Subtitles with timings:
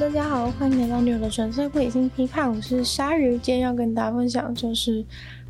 [0.00, 3.32] 大家好，欢迎来到女的纯粹不理性批判，我是鲨鱼。
[3.36, 5.04] 今天要跟大家分享就是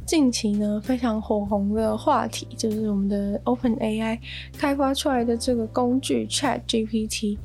[0.04, 4.18] 近期呢非常火红的话题，就是我们的 OpenAI
[4.58, 7.38] 开发出来的这个工具 ChatGPT。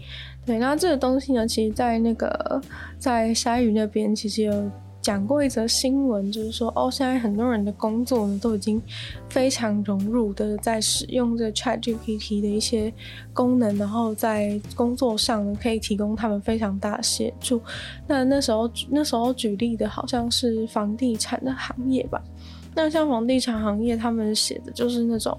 [0.43, 2.59] 对，那这个东西呢，其实在那个
[2.97, 4.71] 在鲨鱼那边其实有。
[5.07, 8.81] 讲过一则新闻，就是说，哦，现在很多人的工作呢都已经
[9.29, 12.93] 非常融入的在使用这 ChatGPT 的一些
[13.31, 17.61] 功能，然后在工作上呢可以提供他们非常大的协助。
[18.05, 22.21] 那那时候那时候举例的好像是房地产的行业吧。
[22.77, 25.35] 那像房地产行业，他们写的就是那种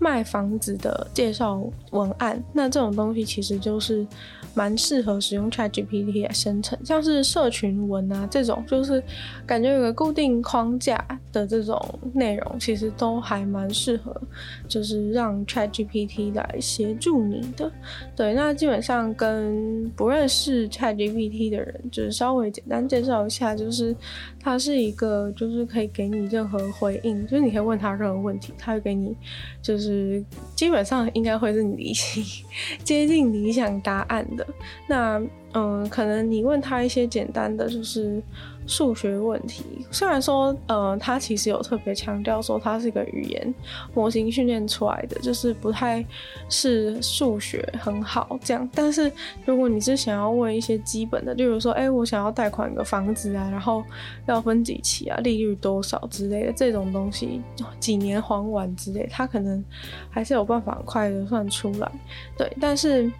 [0.00, 1.62] 卖房子的介绍
[1.92, 4.04] 文案，那这种东西其实就是
[4.54, 9.00] 蛮适合使用 ChatGPT 来生成，像是社群文啊这种，就是
[9.46, 11.80] 感觉有个固定框架的这种
[12.12, 14.20] 内容，其实都还蛮适合，
[14.66, 17.70] 就是让 ChatGPT 来协助你的。
[18.16, 23.94] 对，那基本上跟不认识 ChatGPT 的人，就是稍微简单介绍一下，就是
[24.40, 26.58] 它是一个，就是可以给你任何。
[26.80, 29.14] 回应就是你可以问他任何问题，他会给你，
[29.60, 30.24] 就是
[30.56, 32.24] 基本上应该会是你理 想
[32.82, 34.46] 接近理想答案的。
[34.88, 35.22] 那
[35.52, 38.22] 嗯，可能你问他一些简单的就是
[38.70, 43.54] 数学问题，虽然说呃，他其实有特别强调说他是一个语言
[43.92, 46.06] 模型训练出来的，就是不太
[46.48, 48.66] 是数学很好这样。
[48.72, 49.10] 但是
[49.44, 53.84] 如果你是想要问一些基本的，例如说，哎、我想要贷款一个房子啊，然后
[54.26, 57.42] 要分几期啊，利率多少之类的这种东西，
[57.80, 59.64] 几年还完之类，他可能
[60.08, 61.90] 还是有办法快的算出来。
[62.38, 63.10] 对，但是。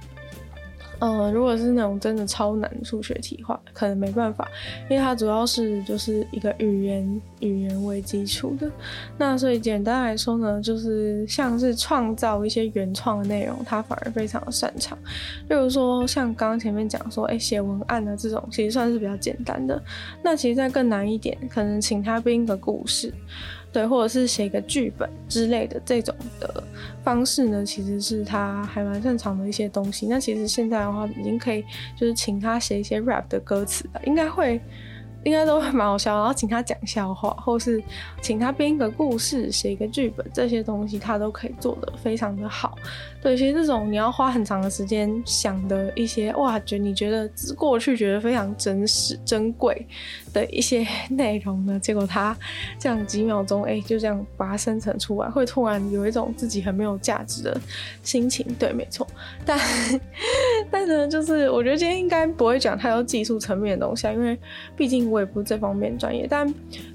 [1.00, 4.48] 嗯，如果是那种真的超难数学题的话，可能没办法，
[4.88, 8.70] 因为它主要是就是一个语言语言为基础的。
[9.16, 14.96] 那所以简单来说呢，就是像是创造一些原创的内容，它反而非常的擅长。
[15.48, 19.82] 例如说，像刚刚前面讲说，哎、写文案的这种，其实算是比较简单的。
[20.22, 23.12] 那其实再更难一点，可能请他编一个故事。
[23.72, 26.62] 对，或者是写一个剧本之类的这种的
[27.02, 30.06] 方式呢，其实是他还蛮擅长的一些东西。
[30.06, 31.64] 那其实现在的话，已经可以
[31.96, 34.60] 就是请他写一些 rap 的歌词了，应该会。
[35.24, 37.82] 应该都会蛮好笑，然后请他讲笑话，或是
[38.22, 42.76] 请他编一个故事、写一个剧本，这些东西他都可以做得非常的好。
[43.22, 49.86] 对，其实这种你要花很长的时间想的一些，哇，觉你觉得过去觉得非常真实、珍贵
[50.32, 52.34] 的一些内容呢，结果他
[52.78, 57.60] 这样几秒钟，哎，就这样把它生成出来，会突然有一种自己很没有价值的
[58.02, 58.46] 心情。
[58.58, 59.06] 对，没错。
[59.44, 59.58] 但
[60.70, 64.38] 但是呢，就是我觉得今天应该不会讲太多技术层面的东西，因为
[64.76, 65.00] 毕竟。
[65.10, 66.46] 我也不是这方面专业，但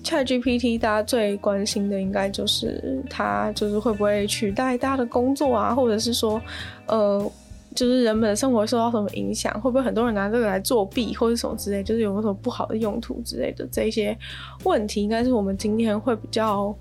[0.01, 6.41] ChatGPT 大家最关心的应该就是它就是会不会取代大家的工作啊，或者是说，
[6.85, 7.29] 呃，
[7.73, 14.17] 就是人们的生活受到什么影响，会不会很多人拿这个来作弊或者什么之类，就是有没有什么不好的用途之类的这些
[14.63, 16.73] 问题，应该是我们今天会比较。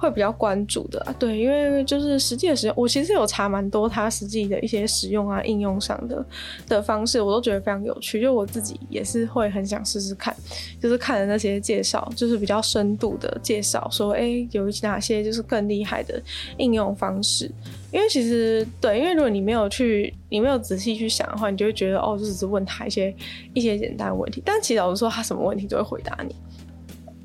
[0.00, 6.24] 会比较关注的啊，对，因为就是实际的使用，我其实有查蛮多它实际的一些使用啊、应用上的
[6.66, 8.18] 的方式，我都觉得非常有趣。
[8.18, 10.34] 就我自己也是会很想试试看，
[10.80, 16.18] 就是看了那些介绍，就是比较深度的介绍，说哎，有哪些就是更厉害的
[16.56, 17.50] 应用方式。
[17.92, 23.14] 因为其实对，因为如果你没有去，你没有仔细去想的话，你就会觉得哦，就只是问他一些
[23.52, 26.34] 一些简单的问题，但其实老实说，他什么问题都会回答你。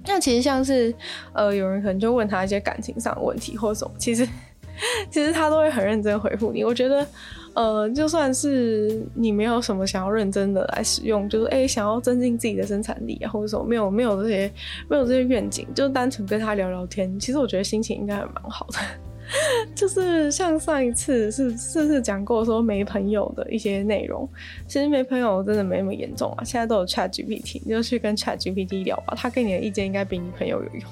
[0.08, 0.94] 那其实像是，
[1.34, 4.28] 呃，有人可能就问他一些感情上的问题或者什么，其实，
[5.10, 6.64] 其实他都会很认真回复你。
[6.64, 7.08] 我觉得，
[7.54, 14.52] 呃，就算是你没有什么想要认真的来使用，就是哎、想要增进自己的生产力啊，或者说没有没有这些
[14.90, 18.80] 没有这些愿景，就单纯跟他聊聊天，其实我觉得心情应该还蛮好的。
[19.74, 24.28] 就是像上一次是是是讲过说没朋友的一些内容，
[24.68, 26.44] 其实没朋友真的没那么严重啊。
[26.44, 30.84] 现在都有 ChatGPT，你就去跟 ChatGPT 聊吧，他给你的意见应该比你朋友有用。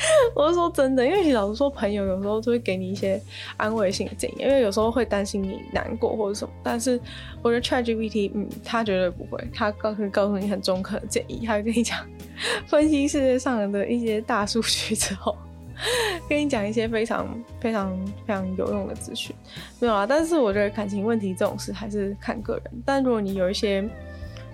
[0.34, 3.20] 我是说真的，因为你老实说，朋友有时候就会给你一些
[3.58, 6.54] 安慰性的建议，因为有时候会担心你难过或者什么。
[6.62, 6.98] 但是
[7.42, 11.98] 我觉得 ChatGPT，嗯，他绝对不会，他告诉告诉你很中肯的建议，他会跟你讲
[12.66, 15.36] 分析世界上的一些大数据之后。
[16.28, 17.26] 跟你讲一些非常
[17.60, 17.96] 非常
[18.26, 19.34] 非常有用的资讯，
[19.80, 20.06] 没有啊。
[20.06, 22.82] 但是我觉得感情问题这种事还是看个人。
[22.84, 23.88] 但如果你有一些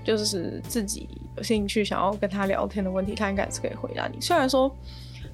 [0.04, 4.20] 就是自己有兴趣想要跟他聊天的问题，他应该是可以回答你。
[4.20, 4.74] 虽然说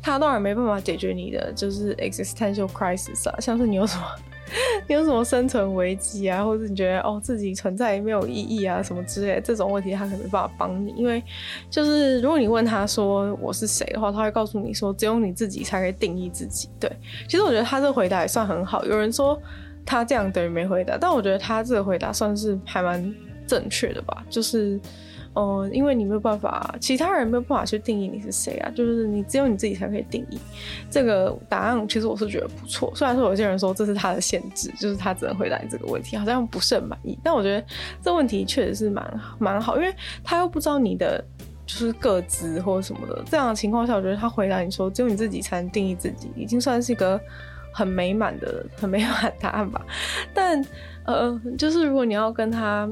[0.01, 4.05] 他当然没办法解决你的就是 existential crisis 啊，像是你有什么。
[4.89, 11.23] 你有什么生存危机啊，或者你觉得哦自己存在也没有意义啊，什么之类这种问题，他可能没办法帮你，因为
[11.71, 16.69] 就是如果你问他说我是谁的话，他会告诉你说只有你自己才可以定义自己。
[16.79, 16.91] 对，
[17.29, 18.85] 其实我觉得他这个回答也算很好。
[18.85, 19.41] 有人说
[19.85, 23.15] 他这样等于没回答，但我觉得他这个回答算是还蛮
[23.47, 24.81] 正确的吧，就是。
[25.35, 30.39] 嗯，因为你没有办法，其他人没有办法去定义你是谁啊，就是你只有你自己才可以定义
[30.91, 31.89] 这个答案。
[31.89, 37.19] 其实我是觉得不错，虽然说有些人说这是他的限制，就是他只能回答你这个问题，好像不是很满意。
[37.25, 37.67] 但我觉得
[38.03, 41.25] 这问题确实是蛮蛮好，因为他又不知道你的
[41.65, 43.25] 就是个资或者什么的。
[43.31, 47.19] 这样的情况下，我觉得他回答你说只有你自己才能定义自己，已经算是一个
[47.73, 49.81] 很美满的、很美满答案吧。
[50.35, 50.63] 但
[51.07, 52.87] 呃，就是如果你要跟他。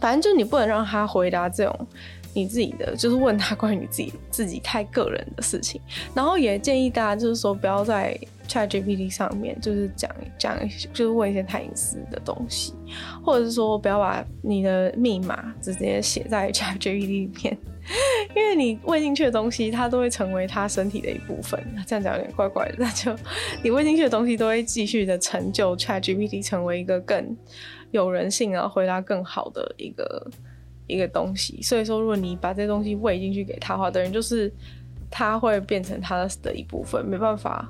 [0.00, 1.86] 反正就你不能让他回答这种
[2.32, 5.80] 你自己的，就是问他关于你自己自己太个人的事情。
[6.14, 8.18] 然后也建议大家就是说不要在
[8.48, 10.56] ChatGPT 上面就是讲讲，
[10.92, 12.72] 就是问一些太隐私的东西，
[13.24, 17.58] 或者是说不要把你的密码直接写在 ChatGPT 里面，
[18.34, 21.60] 因为你喂进去的东西它都会成为他身体的一部分。
[21.86, 23.14] 这样讲有点怪怪的，那就
[23.62, 27.36] 你喂进去的东西都会继续的成就 ChatGPT 成为一个更。
[27.90, 30.30] 有人性啊，回答更好的一个
[30.86, 31.60] 一个东西。
[31.62, 34.52] 所以说，如果你把这东西喂进去给他的话，等于就是
[35.10, 37.68] 他会变成他的一部分，没办法，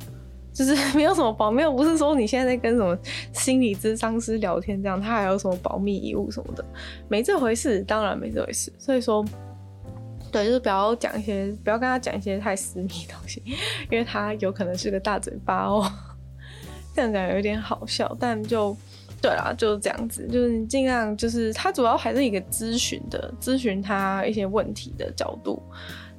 [0.53, 2.97] 就是 没有什么保密，不是说你现在在跟什么
[3.33, 6.65] 心理咨商师聊天这样，他还有什么保密义务什么的，
[7.09, 8.73] 没这回事，当然没这回事。
[8.79, 9.25] 所以说，
[10.31, 13.43] 对，就是不要讲一些，不要跟他讲一些太私密的东西，
[13.91, 15.91] 因为他有可能是个大嘴巴哦。
[16.95, 18.77] 这样讲有点好笑，但就。
[19.23, 25.63] 对啦，就是这样子，就是你尽量就是他主要还是一个咨询的，咨询他一些问题的角度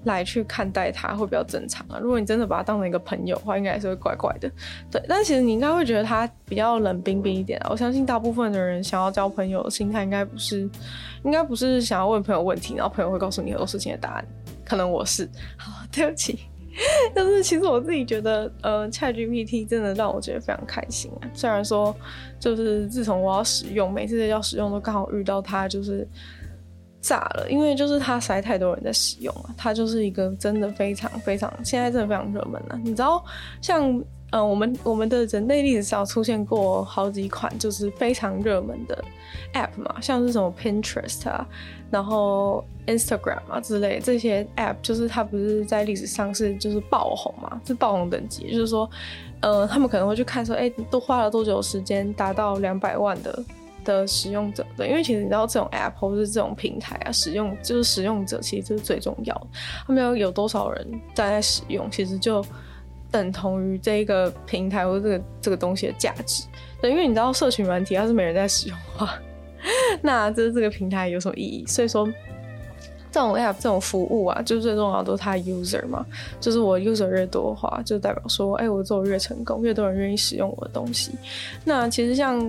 [0.03, 1.99] 来去看待他会比较正常啊。
[1.99, 4.51] 如果你真的把他当成一个朋友的话，应该还是会怪怪的。
[4.91, 7.69] 对，但其实你应该会觉得他比较冷冰冰一点啊。
[7.71, 10.69] 我相信大部分的人想要交朋友的心态应该不是，
[11.23, 14.25] 应该不是想要问朋友问题，然后朋友会告诉你很多事情的答案。
[14.63, 15.27] 可能我是，
[15.57, 16.39] 好，对不起。
[17.13, 21.29] 但是其实我自己觉得，呃，ChatGPT 真的让我觉得非常开心啊。
[21.33, 21.95] 虽然说，
[22.39, 26.07] 就是自从我要使用，每次要使用都刚好遇到它，就是
[27.01, 29.53] 炸了，因为就是它塞太多人在使用了。
[29.57, 32.79] 它就是一个真的非常非常，现在真的非常热门了。
[32.83, 33.23] 你知道，
[33.61, 34.03] 像。
[34.31, 39.03] 嗯、我们我们的人类历史上出现过好几款就是非常热门的
[39.53, 41.45] App 嘛，像是什么 Pinterest 啊，
[41.89, 48.89] 然后 Instagram 啊之类这些 App，就是它不是在历史上是就是爆红嘛，是爆红等级，就是说，
[49.41, 53.43] 呃，他们可能会去看说，哎、都花了多久时间达到两百万的
[53.83, 54.87] 的使用者对？
[54.87, 59.47] 因为其实你知道这种 App 或是这种平台啊，使用就是使用者其实就是最重要的，
[59.85, 62.41] 他们要有多少人在在使用，其实就。
[63.11, 66.45] 等同于这一个平台或者这个这个东西的价值，
[66.81, 69.19] 对，因为你知道社群软体要是没人在使用的话，
[70.01, 71.65] 那这这个平台有什么意义？
[71.67, 72.07] 所以说，
[73.11, 76.05] 这种 app 这种服务啊，就是最重要都是它 user 嘛，
[76.39, 81.11] 就是我 user 越多的话，就代表说，哎、我做越成功，越多人愿意使用我的东西。
[81.65, 82.41] 那其实像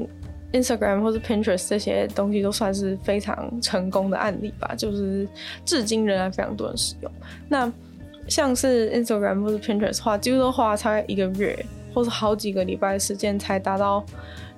[0.52, 5.26] Instagram 或是 Pinterest 这些东西都算是非常成功的案例吧，就是
[5.64, 7.10] 至今仍然非常多人使用。
[7.48, 7.72] 那
[8.28, 14.04] 像是 Instagram 或者 Pinterest 的话，几乎都花了差一个月或者好几个礼拜的时间才达到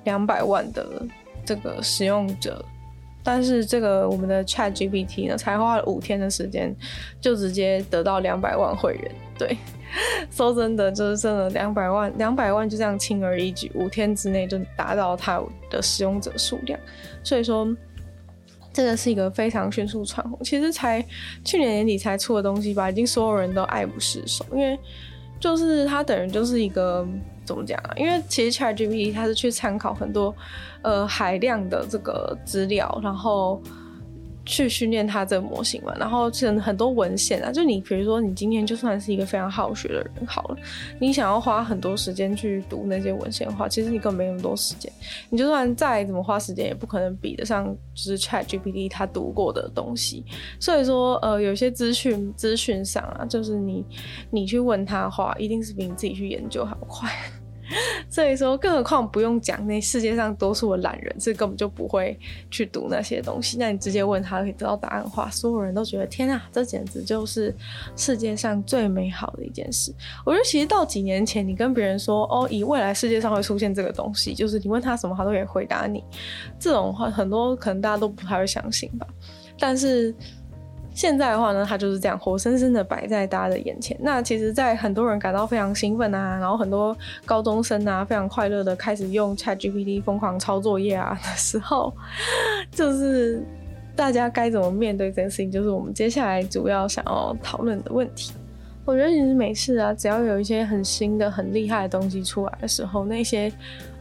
[0.04, 1.02] 两百万的
[1.44, 2.64] 这个使用者，
[3.22, 6.74] 但是这个我们的 ChatGPT 呢，才花了五天的时间
[7.20, 9.10] 就直接得到两百万会员。
[9.38, 9.56] 对，
[10.30, 16.78] 说真的，就是真的两百万，两百万就这样轻而易举，五天之内就达到它的使用者数量，
[17.22, 17.66] 所以说。
[18.74, 21.02] 这个是一个非常迅速窜红，其实才
[21.42, 24.44] 去年年底才出的东西吧，已经所有人都爱不释手。
[24.52, 24.78] 因为
[25.40, 27.06] 就是它等于就是一个
[27.46, 27.94] 怎么讲啊？
[27.96, 30.34] 因为其实 ChatGPT 它是去参考很多
[30.82, 33.62] 呃海量的这个资料，然后。
[34.46, 40.56] 去训练它这个模型嘛，然后很很多文献啊，就你比如说你今天就算是一个非常好学的人好了，
[40.98, 44.92] 你想要花很多时间去读那些文献的话，其实你根本没那么多时间。
[45.30, 50.24] 你就算再怎么花时间，也不可能比得上就是 ChatGPT 它读过的东西。
[50.60, 53.84] 所以说，呃，有些资讯资讯上啊，就是你
[54.30, 57.10] 你去问他的话，一定是比你自己去研究还要快。
[58.10, 62.18] 所以说，更何况不用讲，那世界上多数的懒人是根本就不会
[62.50, 63.56] 去读那些东西。
[63.58, 67.54] 那你直接问他可以得到答案的话，所有人都觉得天啊，这简直就是
[67.96, 69.92] 世界上最美好的一件事。
[70.24, 76.04] 我觉得其实到几年前，你跟别人说哦，以未来世界上会出现这个东西，就是你问他什么，他都可以回答你。
[76.58, 79.06] 这种话很多可能大家都不太会相信吧，
[79.58, 80.14] 但是。
[80.94, 83.96] 现在的话呢，它就是这样活生生的摆在大家的眼前。
[84.00, 86.96] 那其实，在很多人感到非常兴奋啊，然后很多
[87.26, 91.92] 高中生啊非常快乐的开始用 ChatGPT 疯狂抄作业啊的时候，
[92.70, 93.42] 就是
[93.96, 98.32] 大家该怎么面对这件事情，就是我们接下来主要想要讨论的问题。
[98.86, 103.50] 我觉得其实每次啊，只要有一些很新的、很厉害的东西出来的时候，那些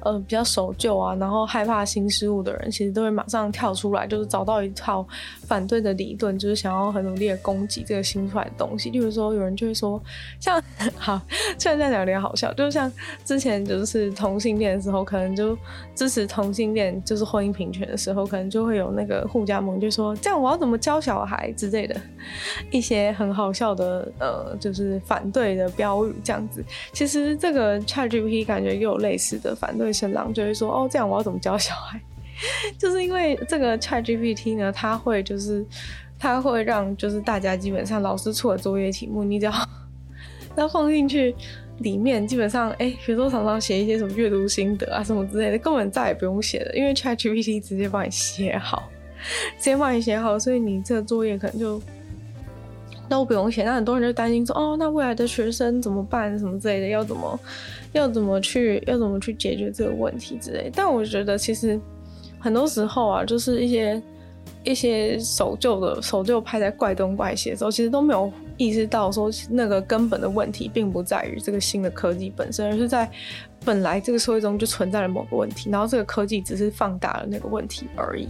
[0.04, 5.06] 呃比较守旧啊，然后害怕新事物的人，其实都会马上跳出来，就是找到一套
[5.48, 8.90] 反对的理论，就是想要很努力的攻击这个新出来的东西。
[8.90, 10.02] 例如说，有人就会说，
[10.40, 10.62] 像
[10.98, 11.22] 好，
[11.58, 12.92] 现在这样有点好笑，就像
[13.24, 15.58] 之前就是同性恋的时候，可能就
[15.96, 21.96] 支持同性恋，就是婚姻平权的时候，可能就会有那个护家盟就说，这样我要怎么教小孩之类的，
[22.72, 26.64] 一些很好笑的呃，就是反对的标语这样子。
[26.92, 32.02] 其实这个 ChatGPT 感觉也有类似的反对声浪，就会说哦，这样我要怎么教小孩？
[32.78, 35.64] 就是因为这个 ChatGPT 呢，它会就是
[36.18, 39.54] 它会让就是大家基本上老师出的作业题目，你只要
[40.56, 41.36] 要放进去
[41.80, 48.90] 里面，基本上哎，比如说常常写一些什么阅读心得啊什么之类的，根本再也不用写了，因为 ChatGPT 直接帮你写好，
[49.58, 51.82] 直接帮你写好，所以你这个作业可能就。
[53.10, 56.40] 都不用写，那很多人就担心说，哦，那未来的学生怎么办？
[56.40, 57.38] 什么之类的，要怎么，
[57.94, 60.70] 要怎么去，要怎么去解决这个问题之类。
[60.74, 61.80] 但我觉得其实
[62.40, 64.02] 很多时候啊，就是一些
[64.64, 73.10] 一些守旧的守旧派在怪东怪西的时候，其实都没有意识到说那个根本的问题并不在于这个新的科技本身，而是在
[73.64, 78.28] 本来这个社会中就存在了某个问题，然后这个科技只是放大了那个问题而已。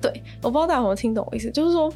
[0.00, 1.92] 对，我不知道大家有没有听懂我意思，就是说。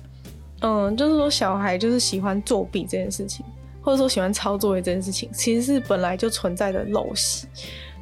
[0.62, 3.44] 嗯，就是说小孩就是喜欢作弊这件事情，
[3.86, 7.46] 或者说喜欢抄作业这件事情，其实是本来就存在的陋习，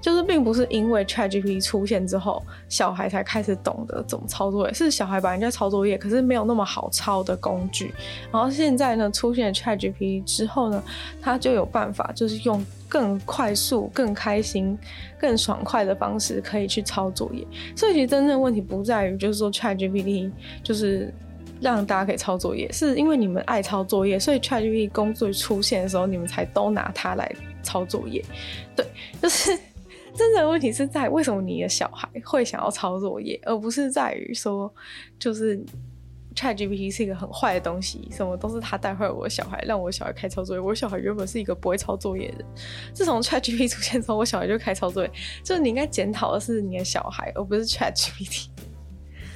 [0.00, 7.92] 就是并不是因为 ChatGPT 出现之后，小孩才开始懂得怎么抄作业，是小孩本来就在抄作业，可是没有那么好抄的工具，
[8.32, 10.82] 然后现在呢，出现 ChatGPT 之后呢，
[11.20, 14.78] 他就有办法，就是用更快速、更开心、
[15.20, 21.12] 更爽快的方式可以去抄作业，所以其实真正的问题不在于就是说 ChatGPT 就是。
[21.60, 27.30] 让大家可以抄作业，是因为你们爱抄作业，所以 ChatGPT 工具出现的时候，你们才都拿它来
[27.62, 28.24] 抄作业。
[28.76, 28.84] 对，
[29.22, 29.56] 就是
[30.14, 34.72] 真正的问题是在为什么你的小孩会想要抄作业，而不是在于说，
[35.18, 35.58] 就是
[36.36, 40.60] ChatGPT 是一个很坏的东西，什么都是他带坏我的小孩，让我小孩开抄作业。
[40.60, 42.46] 我小孩原本是一个不会抄作业的人，
[42.92, 45.10] 自从 ChatGPT 出现之后，我小孩就开抄作业。
[45.42, 48.48] 就是你应该检讨的是你的小孩，而不是 ChatGPT。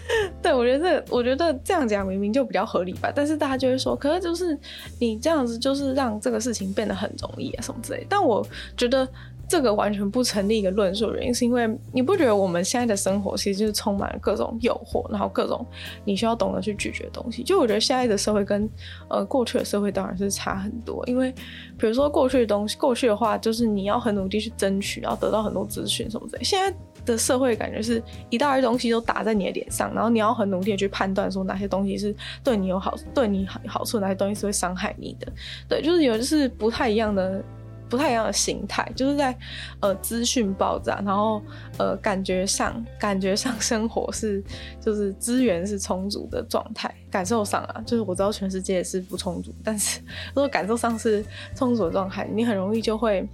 [0.42, 4.58] 对，我觉得这，我觉得这样讲明明就比较合理吧，但是大家就会说，可是就是
[4.98, 8.06] 你这样子就是让这个事情变得很容易啊什么之类。
[8.08, 8.46] 但我
[8.76, 9.06] 觉得
[9.46, 15.66] 这个完全不成立一个论述，原因是因为你不觉得我们现在的生活其实就是充满了各种诱惑，然后各种
[16.04, 17.42] 你需要懂得去拒绝的东西。
[17.42, 18.68] 就我觉得现在的社会跟
[19.08, 21.30] 呃过去的社会当然是差很多，因为
[21.78, 26.42] 比如说过去的东西，过去的话就是你要很努力去争取，然后得到很多资讯什么之类。
[26.42, 26.74] 现在。
[27.12, 35.32] 的社会感觉是一大堆东西都打在你的脸上，然后你要很努力的去判断说哪些东西是对你有好、对你好好处，哪些东西是会伤害你的。
[35.68, 37.42] 对，就是有就是不太一样的、
[37.88, 39.34] 不太一样的形态，就是在
[39.80, 41.42] 呃资讯爆炸，然后
[41.78, 44.42] 呃感觉上感觉上生活是
[44.80, 51.24] 就是资源是充足的状态，感受上啊，就是我知道全世界是不充足，但是如果感受上是
[51.54, 53.26] 充足的状态，你很容易就会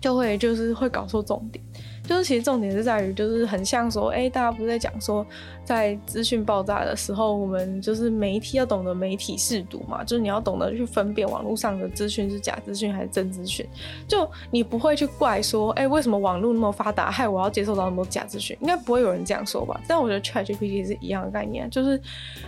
[0.00, 1.64] 就会就是会搞错重点。
[2.08, 5.24] 就是其实重点是在于，就是很像说，哎、大家不是在讲说，
[5.68, 13.68] 在资讯爆炸的时候，我们就是媒体要懂得媒体试读嘛，就是你要懂得去分辨网络上的资讯是假资讯还是真资讯。
[14.08, 18.56] 就你不会去怪说，哎、为什么网络那么发达，害我要接受到那么多假资讯？
[18.62, 19.78] 应该不会有人这样说吧？
[19.86, 22.00] 但我觉得 ChatGPT 是一样的概念，就是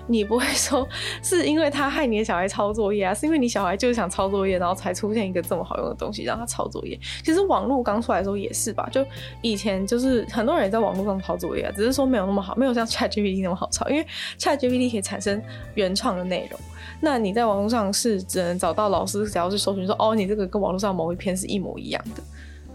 [0.06, 0.88] 你不会说
[1.22, 6.98] 是因为他害你的小孩抄作业啊，是因为你小孩就是想抄作业，然后才出现一个这么好用的东西让他抄作业。
[7.22, 9.04] 其实网络刚出来的时候也是吧，就
[9.42, 13.88] 以前就是很多人也在网络上抄作业啊，只是说没有那么好，没有像 Chat GPT 那么好抄。
[13.88, 14.06] 因为
[14.38, 15.42] ChatGPT 可以产生
[15.74, 16.58] 原创的内容，
[17.00, 22.22] 那你在网络上是只能找到老师只要是搜寻说，哦，你这个跟网络上某一篇是一模一样的，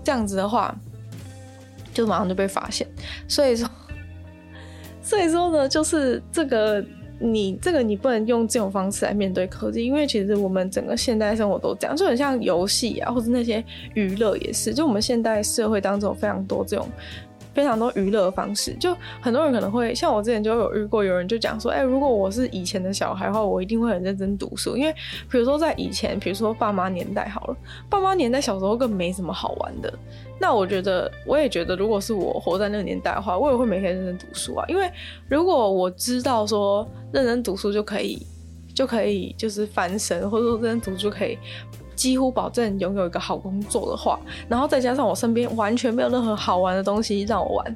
[0.03, 0.75] 这样子的话，
[1.93, 2.87] 就马上就被发现。
[3.27, 3.69] 所以说，
[5.01, 6.83] 所以说呢，就是这个
[7.19, 13.63] 你这个你不能用这种方式来面对科技，因为其实我们整个现代生活都这样，就很像游戏啊，或者那些
[13.93, 16.87] 娱乐也是，就我们现代社会当中有非常多这种。
[17.55, 24.93] 非常多娱乐方式，就很多人可能会像我之前就有遇过，有人就讲说，哎、如果我是以前的小孩的话，我一定会很认真读书，因为
[25.31, 27.57] 比如说在以前，比如说爸妈年代好了，
[27.89, 29.91] 爸妈年代小时候更没什么好玩的。
[30.37, 34.91] 那我觉得，我也觉得，如果是我活在那个年代的话，我也会每天认真读书啊，因为
[35.29, 38.21] 如果我知道说认真读书就可以，
[38.73, 41.37] 就可以就是翻身，或者说认真读书就可以。
[41.95, 47.75] 几乎保证拥有一个好工作的话，然后再加上我身边完全没有任何好玩的东西让我玩，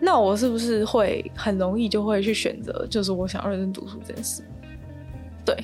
[0.00, 4.42] 那我是不是会很容易就会去选择，就是我想要认真读书这件事？
[5.44, 5.56] 对。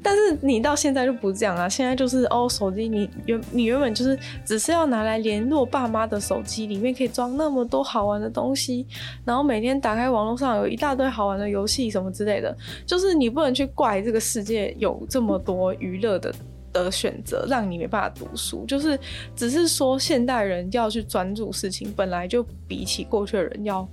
[0.00, 8.86] 但是你到现在就不这样啊，现在就是哦，手机你原你原本就是只是要拿来联络爸妈的手机，里面可以装那么多好玩的东西，
[9.24, 16.32] 然后每天打开网络上有一大堆好玩的游戏什么之类的，就是你不能去怪这个世界有这么多娱乐的
[16.72, 18.98] 的选择，让你没办法读书，就是
[19.34, 23.88] 只是说现代人要去专注事情，本来就比起过去的人要。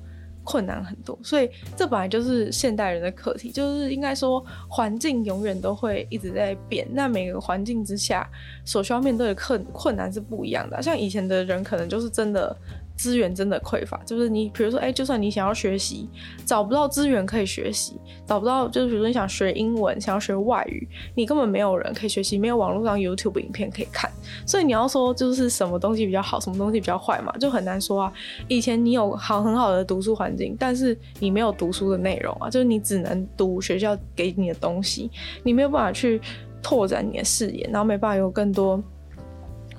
[0.47, 8.29] 困难很多，所以这本来就是现代人的课题，就是应该说环境永远都会一直在变，那每个环境之下
[8.63, 10.79] 所需要面对的困困难是不一样的。
[10.83, 12.55] 像以前的人可能就是真的。
[12.95, 16.07] 资源真的匮乏，就是你比如说，哎、就算你想要学习，
[16.45, 24.09] 找不到资源可以学习，找不到，就是比如说你想学英文，想要学外语，你根本没有人可以学习，没有网络上 YouTube 影片可以看，
[24.45, 28.13] 所以你要说就是什么东西比较好，什么东西比较坏嘛，就很难说啊。
[28.47, 35.11] 以前你有好很好的读书环境，但是你没有读书的内容啊，就是你只能读学校给你的东西，
[35.43, 36.21] 你没有办法去
[36.63, 38.81] 拓展你的视野，然后没办法有更多。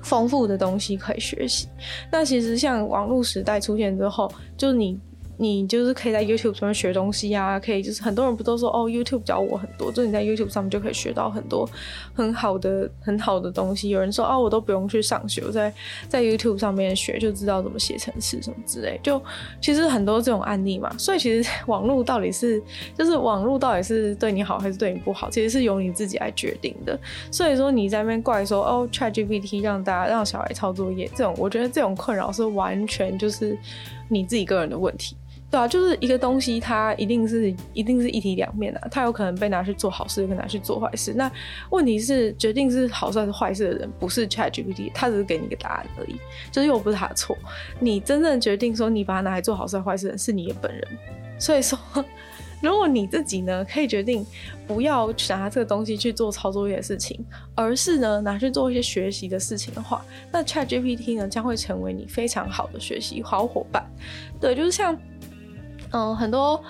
[0.01, 1.67] 丰富的东西可以学习。
[2.11, 4.99] 那其实像网络时代出现之后，就是你。
[5.39, 11.69] 你就是可以在 YouTube 上面学东西啊，可以就是很多人不都说哦，YouTube 教我很多，就是你在 YouTube 上面就可以学到很多
[12.13, 13.89] 很好的很好的东西。
[13.89, 15.71] 有人说哦，我都不用去上学，我在
[16.09, 18.99] 在 YouTube 上面学就知道怎么写程式什么之类。
[19.03, 19.21] 就
[19.61, 22.61] 其实很多这种案例嘛，所以其实 网络到底是
[22.97, 26.99] 就是网络到底是对你好还是对你不好，其实是由你自己来决定的。
[27.31, 33.55] 所以说你在那边怪说哦，ChatGPT 让大家让小孩抄作业这种，我觉得这种困扰是完全就是
[34.09, 35.15] 你自己个人的问题。
[35.49, 41.13] 对啊，就是一个东西，它一定是一定是一体两面的啊，它有可能被拿去做好事，也可能拿去做坏事。
[41.13, 41.31] 那
[41.69, 46.17] 问题是决定是好事还是坏事的人，不是 ChatGPT，他只是给你一个答案而已，
[46.51, 47.37] 就是又不是他的错。
[47.79, 50.85] 你真正决定说你把它拿来做好事还是坏事的人，是你的本人。
[51.39, 51.79] 所以说，
[52.61, 54.25] 如果你自己呢可以决定
[54.67, 57.25] 不要拿这个东西去做抄作业的事情，
[57.55, 63.89] 而是呢拿去做一些学习的事情的话，那 ChatGPT 呢将会成为你非常好的学习好伙伴。
[64.41, 64.99] 对，就是像。
[65.91, 66.63] 嗯，很多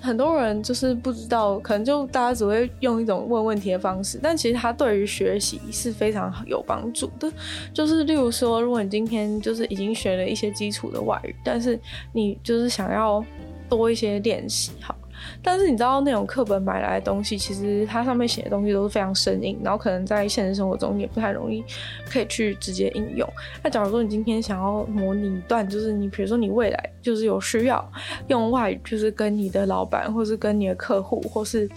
[0.00, 7.30] 很多人就是不知道，可能就大家只会用一种问问题的方式，但其实它对于学习是非常有帮助的。
[7.72, 11.78] 就是例如说，如果你今天就是已经学了一些基础的外语，但是
[12.12, 13.24] 你就是想要
[13.68, 14.94] 多一些练习，好。
[15.42, 21.64] 但是你知道那种课本买来的东西，其实它上面写的东西都是非常生硬，然后可能在现实生活中也不太容易
[22.08, 23.28] 可以去直接应用。
[23.62, 27.92] 那假如说你今天想要模拟一段，就是你比如说你未来就是有需要
[28.28, 31.68] 用外语，就是跟你的老板，或是跟你的客户，或是。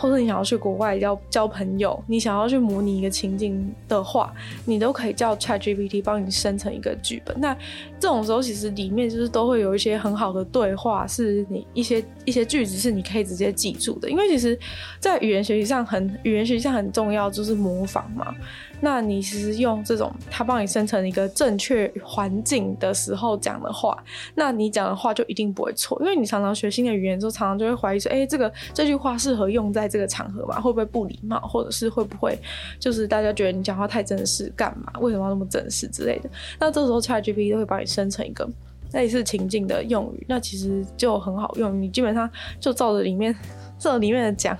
[0.00, 4.32] 或是你想要去国外要交朋友，你想要去模拟一个情境的话，
[4.64, 7.38] 你都可以叫 ChatGPT 帮你生成一个剧本。
[7.38, 7.54] 那
[7.98, 14.08] 这种时候其实里面就是都会有一些很好的对话，是你一些一些句子是你可以直接记住的。
[14.08, 14.58] 因为其实，
[14.98, 18.34] 在语言学习上很语言学习上很重要，就是模仿嘛。
[18.82, 23.96] 那你其实用这种，他帮你生成一个正确环境的时候讲的话，
[24.34, 26.00] 那你讲的话就一定不会错。
[26.00, 30.60] 因为你常常学新的语言之后，常常就会怀疑说，哎、这个这句话适合用在这个场合吗？
[30.60, 31.38] 会不会不礼貌？
[31.40, 32.38] 或者是会不会
[32.78, 34.92] 就是大家觉得你讲话太正式，干嘛？
[35.00, 36.30] 为什么要那么正式之类的？
[36.58, 38.48] 那这时候 ChatGPT 都会帮你生成一个
[38.92, 41.80] 类似情境的用语，那其实就很好用。
[41.80, 43.36] 你基本上就照着里面
[43.78, 44.56] 这里面的讲，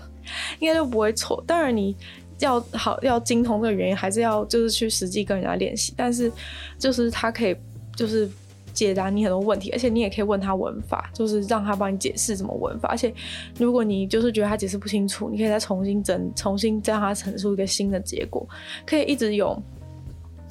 [0.58, 1.42] 应该就不会错。
[1.46, 1.96] 当然你。
[2.40, 5.94] 要好要精通这个原因，还是要就是去实际跟人家练习。
[5.96, 6.30] 但是
[6.78, 7.56] 就是他可以
[7.94, 8.28] 就是
[8.72, 12.88] 解答你很多问题，而且你也可以问他文法，就是让他帮你解释怎么文法。
[12.88, 13.12] 而且
[13.58, 18.48] 如果你就是觉得他解释不清楚，你可以再重新整，重新让他陈述一个新的结果，
[18.84, 19.60] 可以一直有。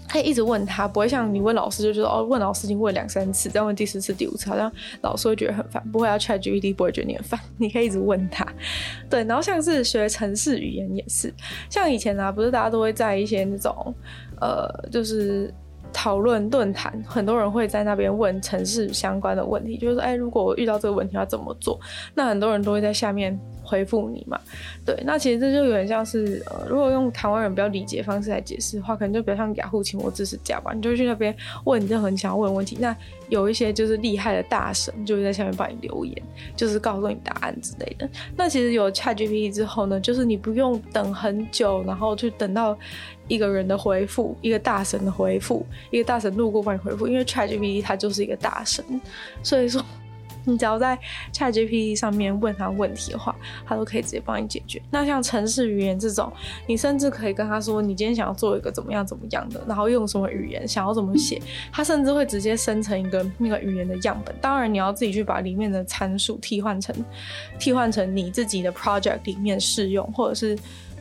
[0.09, 5.81] 可以一直问他，不会像你问老师就觉得哦，问老师已经问两三次，再问第四次、第五次，好像老师会觉得很烦。
[5.91, 8.45] 不会要 ChatGPT 不会觉得你很烦，你可以一直问他。
[9.09, 11.31] 对，然后像是学城市语言也是，
[11.69, 13.93] 像以前啊，不是大家都会在一些那种
[14.41, 15.53] 呃，就是
[15.93, 21.79] 讨论论坛，很多人会在那边问城市相关的问题，就是说，哎，如果我遇到这个问题要怎么做？
[22.15, 23.39] 那很多人都会在下面。
[23.69, 24.39] 回复你嘛，
[24.83, 32.95] 对，那其实这就有点像是，呃，如果用台湾人比较理解的方式来解释的话，可能就比较像雅虎请我支持家吧，你就去那边问任何你想要问的问题，那
[33.29, 36.15] 有一些就是厉害的大神就会在下面帮你留言，
[36.55, 38.09] 就是告诉你答案之类的。
[38.35, 42.75] 那其实有 ChatGPT 之后呢，就是你不用等很久，然后去等到
[43.27, 48.83] 一个人的回复，一个大神的回复，一个大神路过帮你回复，因为 ChatGPT 它就是一个大神，
[49.43, 49.83] 所以说。
[50.49, 50.97] 你只要在
[51.33, 53.35] ChatGPT 上面问他问题的话，
[53.65, 54.81] 他都可以直接帮你解决。
[54.91, 56.31] 那像程式语言这种，
[56.67, 64.35] 你甚至可以跟他说，你今天想要做一个怎么样怎么样的，然后用什么语言，想要怎么写，他甚至会直接生成一个那个语言的样本。
[64.41, 66.95] 当然，你要自己去把里面的参数替换成
[67.59, 70.57] 替换成你自己的 project 里面适用，或者是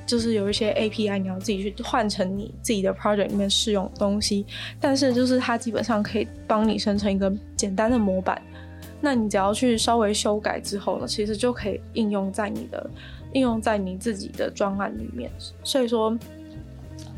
[0.06, 4.46] 就是有一些 API 你要自己去换成你自己的 project 里面适用的东西，
[4.80, 8.40] 但是就是它基本上可以帮你生成一个简单的模板，
[9.00, 12.90] 那你只要去稍微修改之后呢，其实就可以应用在你的
[13.32, 15.30] 应用在你自己的专案里面。
[15.62, 16.16] 所以说，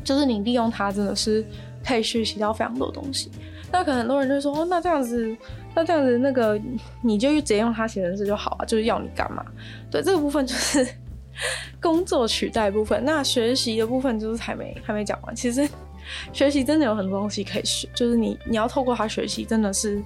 [0.03, 1.45] 就是你利用它真的是
[1.85, 3.31] 可以学习到非常多东西。
[3.71, 5.35] 那可能很多人就说，哦，那这样子，
[5.73, 6.59] 那这样子那个
[7.01, 9.45] 你就直接用它写程式就好了，就是要你干嘛？
[9.89, 10.87] 对，这个部分就是。
[11.81, 15.33] 工作取代部分，那学习的部分就是还没还没讲完。
[15.33, 15.67] 其实
[16.33, 20.03] 学习真的有很多东西可以学，就是你你要透过它学习，真的是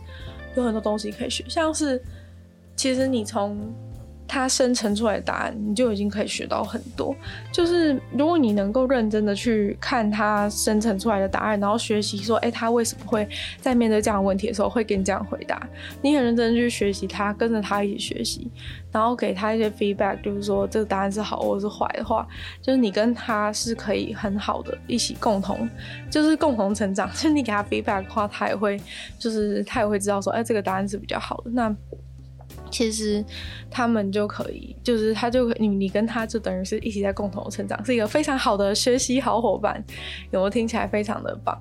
[0.56, 1.44] 有很多东西可以学。
[1.48, 2.02] 像是
[2.76, 3.58] 其实你从
[4.28, 7.16] 它生成出来的答案，你就已经可以学到很多。
[7.52, 13.28] 就是如果你能够认真的去看它生成出来的答案，然后学习说，哎，它为什么会
[13.62, 15.68] 在面对这样的问题的时候会给你这样回答？
[16.02, 18.50] 你很认真去学习它，跟着它一起学习，
[18.92, 22.28] 然后给他一些 feedback，就是说这个答案是好或是坏的话，
[22.62, 25.70] 就是你跟他是可以很好的一起共同，
[26.10, 27.10] 就是共同成长。
[27.14, 28.80] 就是你给他 feedback 的话，他也会，
[29.20, 31.52] 就是他也会知道说，哎，这个答案是比较好的。
[31.52, 31.76] 那。
[32.76, 33.24] 其实
[33.72, 39.82] 他们就可以，就是他就你你跟他就等于是一起在共同成长，是一个非常好的学习好伙伴。
[40.32, 41.58] 有没有听起来非常的棒？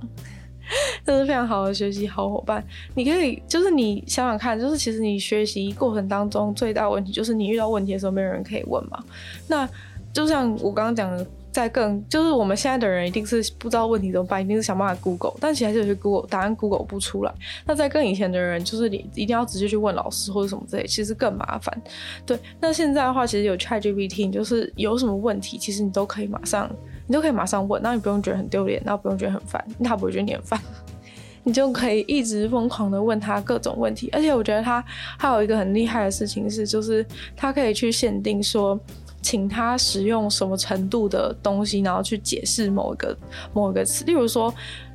[1.06, 2.64] 这是非常好的学习好伙伴。
[2.96, 9.00] 你可以就是你想想看，就是其实你学习过程当中最大问题就是你遇到问题的时候没有人可以问嘛。
[9.46, 9.68] 那
[10.12, 11.24] 就像我刚刚讲的。
[11.54, 17.32] 在更就是我们现在的人一定是不知道问题怎么办，一定是想办法 Google，但其实还是有些 Google 答案 Google 不出来。
[17.64, 21.82] 那在更以前的人，就是你一定要直接去问老师或者什么之类，其实更麻烦。
[22.26, 26.68] 对，那现在的话，其实有 ChatGPT，就是有什么问题，其实你都可以马上，
[27.06, 30.60] 你都可以马上问，那你不用觉得很丢脸，那不用觉得很烦，他不会觉得你很烦，
[31.44, 34.10] 你就可以一直疯狂的问他各种问题。
[34.12, 34.84] 而且我觉得他
[35.16, 38.76] 还有一个很厉害的事情是，就是他可以去限定说。
[39.24, 43.16] 请他使用什么程度的东西，然后去解释某个
[43.54, 44.04] 某个词。
[44.04, 44.54] 例如说，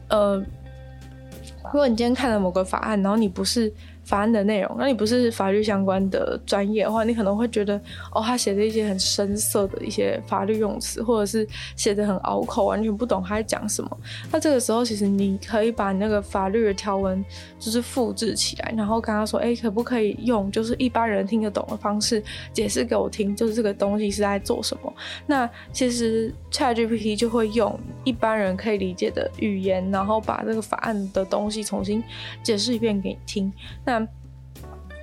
[0.10, 0.38] 呃，
[1.66, 3.74] 如果你今天看了某个法案，然后你不是。
[4.10, 7.80] 法案的内容，那你不是法律相关的专业的话，你可能会觉得，
[8.12, 13.98] 哦，他写的一些很生涩的一些法律用词，或者是写的很拗口，完全不懂他在讲什么。
[14.32, 17.24] 那这个时候，其实你可以把你那个法律的条文
[17.60, 24.92] 就是复制起来，然后跟他说，哎，可不可以用就是一般人听得懂的方式解释给我听，就是这个东西是在做什么？
[25.28, 32.04] 那其实 ChatGPT 就会用一般人可以理解的语言，然后把这个法案的东西重新
[32.42, 33.54] 解释一遍给你听。
[33.86, 33.99] 那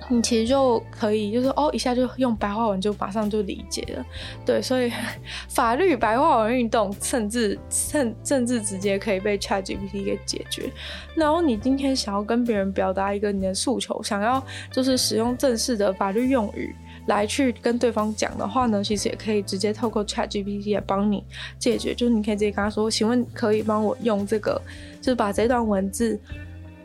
[0.09, 4.05] 你其实就可以，就是哦，一下就用白话文就马上就理解了，
[4.45, 4.89] 对，所以
[5.49, 10.71] 法律白话文运动，甚至甚甚至直接可以被 ChatGPT 给解决。
[11.13, 14.41] 然后你今天想要跟别人表达一个你的诉求，想要
[14.71, 16.73] 就是使用正式的法律用语
[17.07, 21.21] 来去跟对方讲的话呢，其实也可以直接透过 ChatGPT 来帮你
[21.59, 21.93] 解决。
[21.93, 24.61] 就是你可以直接跟他说，请问可以帮我用这个，
[25.01, 26.17] 就是把这段文字，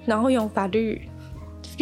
[0.05, 1.09] 然后用法律。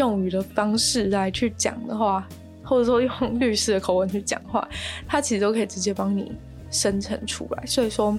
[0.00, 2.26] 用语的方式来去讲的话，
[2.64, 4.66] 或者说用律师的口吻去讲话，
[5.06, 6.32] 它其实都可以直接帮你
[6.70, 7.66] 生成出来。
[7.66, 8.18] 所以说，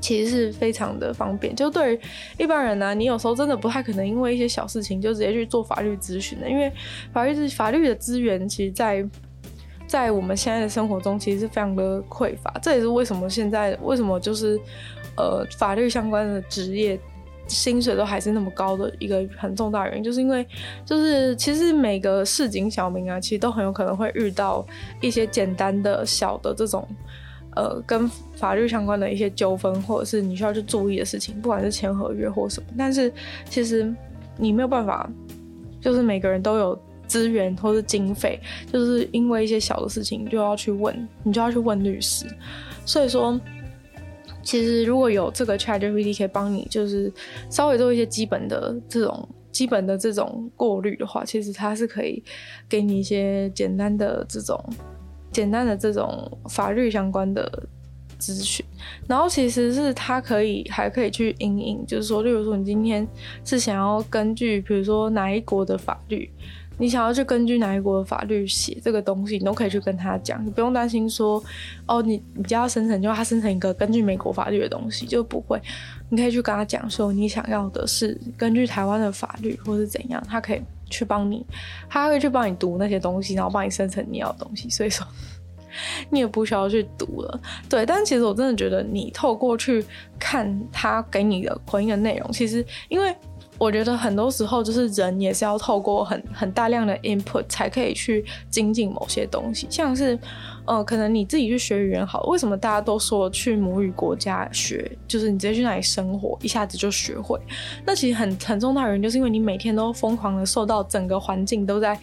[0.00, 1.54] 其实是非常的方便。
[1.54, 2.00] 就对于
[2.38, 6.72] 一般人呢、啊，你有时候真的不太可能因为一些小事情就直接去做法律咨询的，因为
[7.12, 9.08] 法律是法律的资源，其实在
[9.86, 12.52] 在我们现在的生活中其实是非常的匮乏。
[12.60, 14.60] 这也是为什么现在为什么就是
[15.16, 16.98] 呃法律相关的职业。
[17.48, 20.46] 薪水都还是那么高的一个很重大原因，就是因为，
[20.84, 24.64] 就是其实每个市井小民啊，其实都很有可能会遇到
[25.00, 26.86] 一些简单的小的这种，
[27.56, 32.66] 呃，跟法律相关的一些纠纷，或者是你需要去注意的事情，不管是签合约或什么。
[32.76, 33.12] 但是
[33.48, 33.92] 其实
[34.36, 35.10] 你没有办法，
[35.80, 38.38] 就是每个人都有资源或是经费，
[38.72, 42.26] 就是因为一些小的事情就要去问，你就要去问律师，
[42.84, 43.40] 所以说。
[44.48, 47.12] 其实如果有这个 ChatGPT 可以帮你，就是
[47.50, 52.24] 稍微做一些基本的这种基本的这种过滤的话，其实它是可以
[52.66, 54.58] 给你一些简单的这种
[55.30, 57.62] 简单的这种法律相关的
[58.18, 58.64] 咨询。
[59.06, 63.06] 然后其实是它可以还可以去因应，就是说，例如说你今天
[63.44, 66.30] 是想要根据比如说哪一国的法律。
[66.78, 71.42] 你想要去根据哪一国的法律写这个东西，你都可以去跟他讲，你不用担心说，
[71.86, 75.60] 哦，你你叫他生成，就他生成一个根据美国法律的东西就不会。
[76.08, 81.44] 你可以去跟他讲说，你想要的是根据台湾的法律，或是怎样，他可以去帮你，
[81.88, 84.70] 他会去帮你读那些东西，然后帮你生成你要的东西。
[84.70, 85.06] 所以说，
[86.10, 87.40] 你也不需要去读了。
[87.68, 89.84] 对，但其实我真的觉得，你透过去
[90.18, 93.14] 看他给你的回应的内容，其实因为。
[93.58, 100.16] 我觉得很多时候就是人也是要透过很很大量的 input 才可以去精进某些东西，像是，
[100.64, 107.36] 呃，可能你自己去学语言好，为什么大家都说去母语国家学，就是你直接去那里生活，一下子就学会？
[107.84, 111.98] 那其实很很重大原因就是因为你每天都疯狂的受到整个环境都在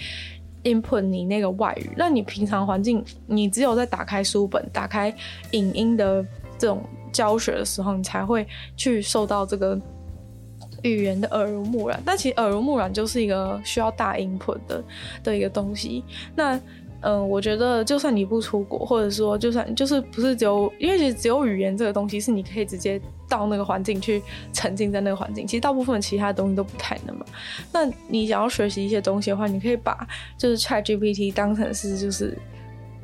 [0.63, 5.15] input 你那个外语，那你平常环境你只有在打开书本、打开
[5.51, 6.21] 影音的
[6.57, 9.79] 这种教学的时候，你才会去受到这个。
[10.91, 14.83] 语言的耳濡目染，但其实耳濡目染就是一个需要大 input 的
[15.23, 16.03] 的一个东西。
[16.35, 16.59] 那
[17.01, 25.45] 嗯、我觉得就算你不出国，或者说就算就是不是只有，因为其实只有语言这个东西是你可以直接到那个环境去沉浸在那个环境。
[25.45, 27.23] 其实大部分其他的东西都不太能嘛。
[27.71, 29.95] 那你想要学习一些东西的话，你可以把
[30.35, 32.35] 就是 ChatGPT 当成是就是。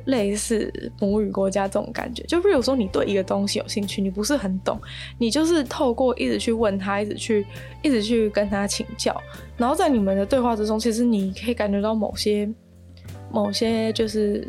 [0.06, 4.80] 类似母语国家这种感觉，就比如说你对一个东西有兴趣，你不是很懂，
[5.18, 7.46] 你就是透过一直去问他，一直去，
[7.82, 9.14] 一直去跟他请教，
[9.56, 12.48] 然后在你们的对话之中，其实你可以感觉到某些、
[13.30, 14.46] 某些就是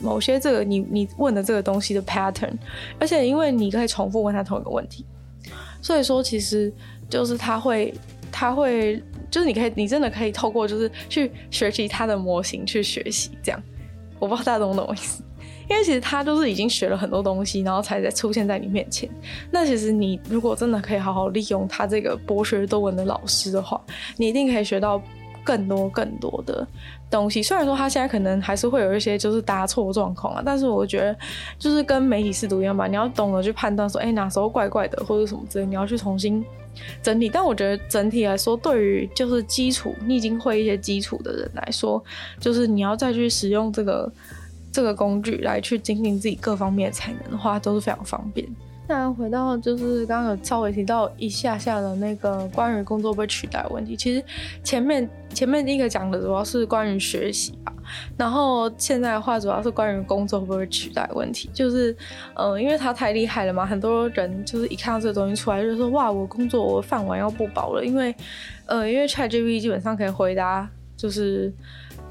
[0.00, 2.52] 某些这个你你问的这个东西的 pattern，
[2.98, 5.04] 而且因为你可以重复问他同一个问题，
[5.82, 6.72] 所以说其实
[7.10, 7.92] 就是他会，
[8.32, 13.62] 他会，就是你可以，你真的可以透过就是去学习他的模型去学习这样。
[14.24, 15.22] 我不知道大家懂不懂我意思，
[15.68, 19.08] 因为其实他就是已经学了很多东西，然后才在出现在你面前。
[19.50, 23.78] 那其实你如果真的可以好好利用他这个博学多闻的老师的话，
[24.16, 25.00] 你一定可以学到
[25.44, 26.66] 更多更多的
[27.18, 27.42] 东西。
[27.42, 31.16] 虽然说他现在可能还是会有一些就是答错状况啊，但是我觉得
[31.58, 36.44] 就是跟媒体试读一样吧，你要懂得去判断说，哎，哪时候怪怪的或者什么之类，你要去重新
[37.02, 37.28] 整理。
[37.28, 42.02] 但我觉得整体来说，对于就是基础，你已经会一些基础的人来说，
[42.40, 44.12] 就是你要再去使用这个
[44.72, 48.46] 这个工具来去精进自己各方面的才能的话，都是非常方便。
[48.86, 54.22] 那回到就是刚刚有稍微提到一下下的那个关于工作被取代问题，其实
[54.62, 57.72] 前面前面第一个讲的主要是关于学习吧，
[58.18, 61.92] 然后现在的话主要是关于工作会不会取代问题，就是
[62.34, 68.14] 嗯、呃，因为它太厉害了嘛，很多人就是一看到这个东西出来，就说哇，我工作我饭碗要不保了，因为
[68.66, 71.52] 呃，因为 ChatGPT 基本上可以回答就是。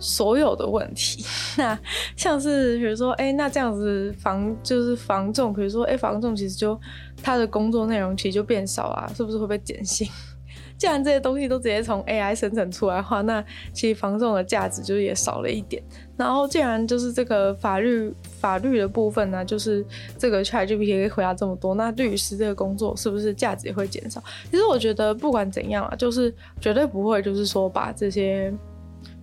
[0.03, 1.23] 所有的问题，
[1.57, 1.79] 那
[2.17, 6.77] 像是比如说，哎、那这样子防就是防重，比如说，哎、欸，房仲其实就
[7.23, 10.05] 他的工作内容其实就变少啊，是不是会被减薪？
[10.77, 15.81] 既然这些东西都直接从 AI 生成出来的话，那其实防重的价值就是也少了一点。
[16.17, 19.85] 然后，既然就是这个法律法律的部分呢、就是
[20.17, 24.21] 这个 ChatGPT 可以回答这么多，那律师这个工作是不是价值也会减少？
[24.51, 28.53] 其实我觉得不管怎样啊，就是绝对不会就是说把这些。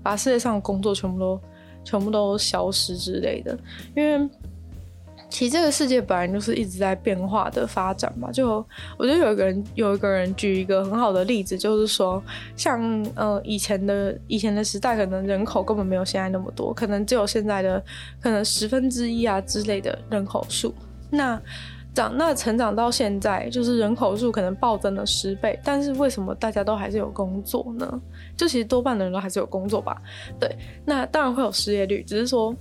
[0.02, 1.40] 把世界上的工作全部都
[1.84, 3.58] 全部都消失之类的，
[3.96, 4.28] 因为
[5.28, 8.32] 其实这个世界本来就是一直在变化的发展嘛。
[8.32, 8.64] 就
[8.98, 12.20] 我觉得有一个人有一个人举一个很好的例子，就是说
[12.56, 12.80] 像
[13.14, 17.80] 呃以前的以前的时代，可能人口根本没有现在那么多，可能只有现在的
[18.20, 20.74] 可能十分之一啊之类的人口数。
[21.10, 21.40] 那
[21.92, 28.00] 长那成长到现在，就是人口数可能暴增了十倍，但是为什么大家都还是有工作呢？
[28.36, 30.00] 就其实多半的人都还是有工作吧。
[30.38, 32.54] 对，那当然会有失业率，只是说，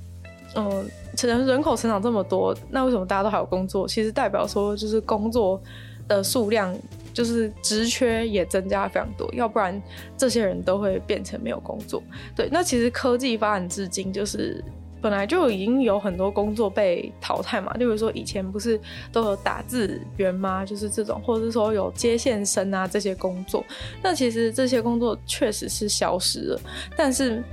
[0.55, 3.87] 嗯，成人口成长这么多，那为什么大家都还有工作？
[3.87, 5.61] 其实代表说，就是工作
[6.07, 6.75] 的数量，
[7.13, 9.79] 就是职缺也增加非常多，要不然
[10.17, 12.01] 这些人都会变成没有工作。
[12.35, 14.63] 对，那其实科技发展至今，就是。
[15.01, 18.79] 本来就已经有很多工作被淘汰嘛，例如说以前不是
[19.11, 20.65] 都有打字员吗？
[20.65, 23.63] 就是这种，或者是说有接线生啊这些工作，
[24.01, 26.61] 那其实这些工作确实是消失了，
[26.95, 27.43] 但是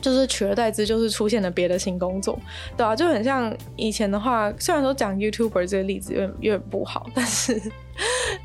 [0.00, 2.38] 就是取而代之就是出现了别的新工作，
[2.76, 7.60] 对啊，就很像以前的话，虽然说讲 YouTuber 这个例子有点有点不好， 但是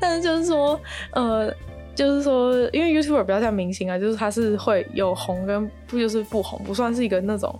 [0.00, 0.80] 但是就是说，
[1.12, 1.54] 呃。
[1.94, 7.54] 就是说，因为 YouTuber 比较像明星啊，就是他是会有红跟不就是不红，不算是一个那种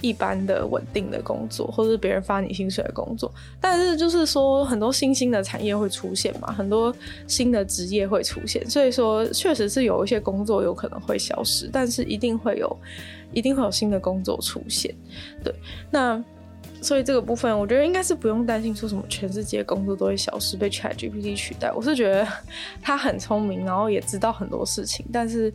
[0.00, 3.32] 一般的稳定的工作，或者是别人发你薪水的工作。
[3.60, 6.94] 但是就是说，很多新兴的产业会出现嘛，很多
[7.26, 12.76] 新的职业会出现，所以说确实是有一些工作有可能会消失，但是一定会有，
[13.32, 14.94] 一定会有新的工作出现。
[15.42, 15.54] 对，
[15.90, 16.22] 那。
[16.82, 21.72] 所以这个部分，我觉得应该是不用担心说什么全世界工作都会消失，被 ChatGPT 取代。
[21.72, 22.28] 我是觉得
[22.82, 25.52] 他很聪明，然后也知道很多事情，但是，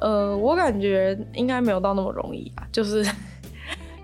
[0.00, 3.06] 呃，我感觉应该没有到那么容易啊，就是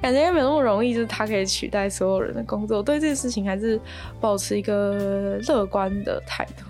[0.02, 2.82] 感觉也没那么容易，就是他可以取代所有人的工作。
[2.82, 3.80] 对这件事情还是
[4.20, 6.64] 保持一个乐观的态度。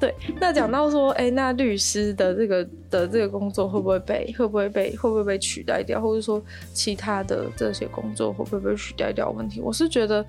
[0.00, 6.40] 对，那讲到说，哎，那律师的这个的这个工作会不会被会不会被会不会被取代掉，或者说
[6.72, 9.28] 其他的这些工作会不会被取代掉？
[9.30, 10.24] 问题，我是觉得，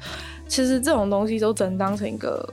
[0.48, 2.44] 其实这种东西都只能当成一个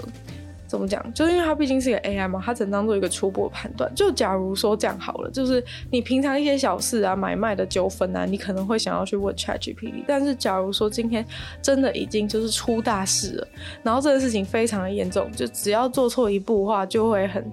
[0.67, 1.03] 怎么讲？
[1.13, 3.91] 就是因为它毕竟是一个 AI 嘛，它只能当做一个初步判断。
[3.95, 10.05] 就假如说这样好了，就是你平常一些小事啊、买卖的纠纷啊，你可能会想要去问 ChatGPT。
[10.07, 11.25] 但是假如说今天
[11.63, 13.49] 真的已经就是出大事了，
[13.83, 17.45] 然后这件事情非常的严重，就只要做错一步的话，就会很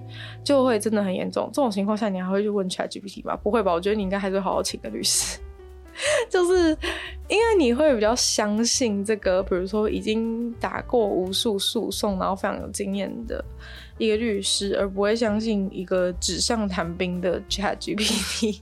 [0.42, 1.48] 就会真的很严重。
[1.52, 3.36] 这种情况下，你还会去问 ChatGPT 吗？
[3.36, 3.72] 不会吧？
[3.72, 5.38] 我觉得你应该还是会好好请个律师。
[6.28, 6.76] 就是
[7.28, 13.44] 因为你会比较相信这个，比如说已经打过无数诉讼，然后非常有经验的
[13.98, 18.60] 一个律师，而不会相信一个纸上谈兵的 ChatGPT。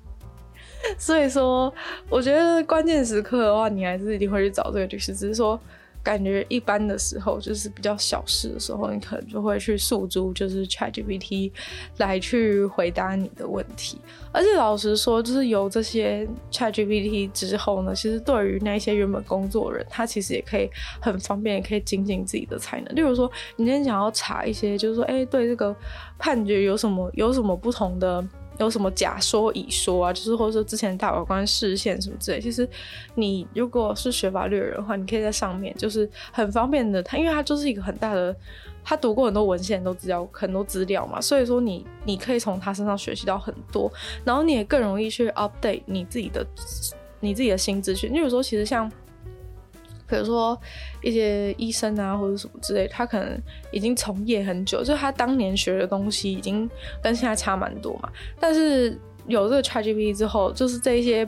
[0.99, 1.73] 所以说，
[2.09, 5.59] 我觉得关键时刻的话，你还是一定会去找这个律师，只是说。
[6.03, 11.53] 感觉一般的时候，就是比较小事的时候，你可能就会去诉诸就是 ChatGPT
[11.99, 13.99] 来去回答你的问题。
[14.33, 20.69] 而且老实说，就是有这些 ChatGPT 之后呢，其实对于那些原本工作人，他其实也可以
[21.01, 22.95] 很方便，也可以精进自己的才能。
[22.95, 25.75] 例如说，你今天想要查一些，就是说，哎，对这个
[26.19, 28.27] 判决有什么有什么不同的。
[28.59, 32.69] 有什么假说乙说啊，就是或者说之前大法官释宪什么之类，其实
[33.15, 38.35] 你如果是学法律的人的话，你可以在上面就是很方便的，他因为他就是一个很大的，
[38.85, 43.93] 他读过很多文献，都知道很多资料嘛，所以说你你可以从他身上学习到很多，
[44.25, 46.47] 然后你也更容易去 update 你自己的
[47.21, 48.91] 你自己的新资讯，例如说其实像。
[50.17, 50.59] 比如说
[51.01, 56.69] 一些医生啊，或者什么之类，他可能已经从业很久，就他当年学的东西已经
[57.03, 58.11] 跟现在差蛮多嘛。
[58.39, 61.27] 但是有这个 ChatGPT 之后，就是这一些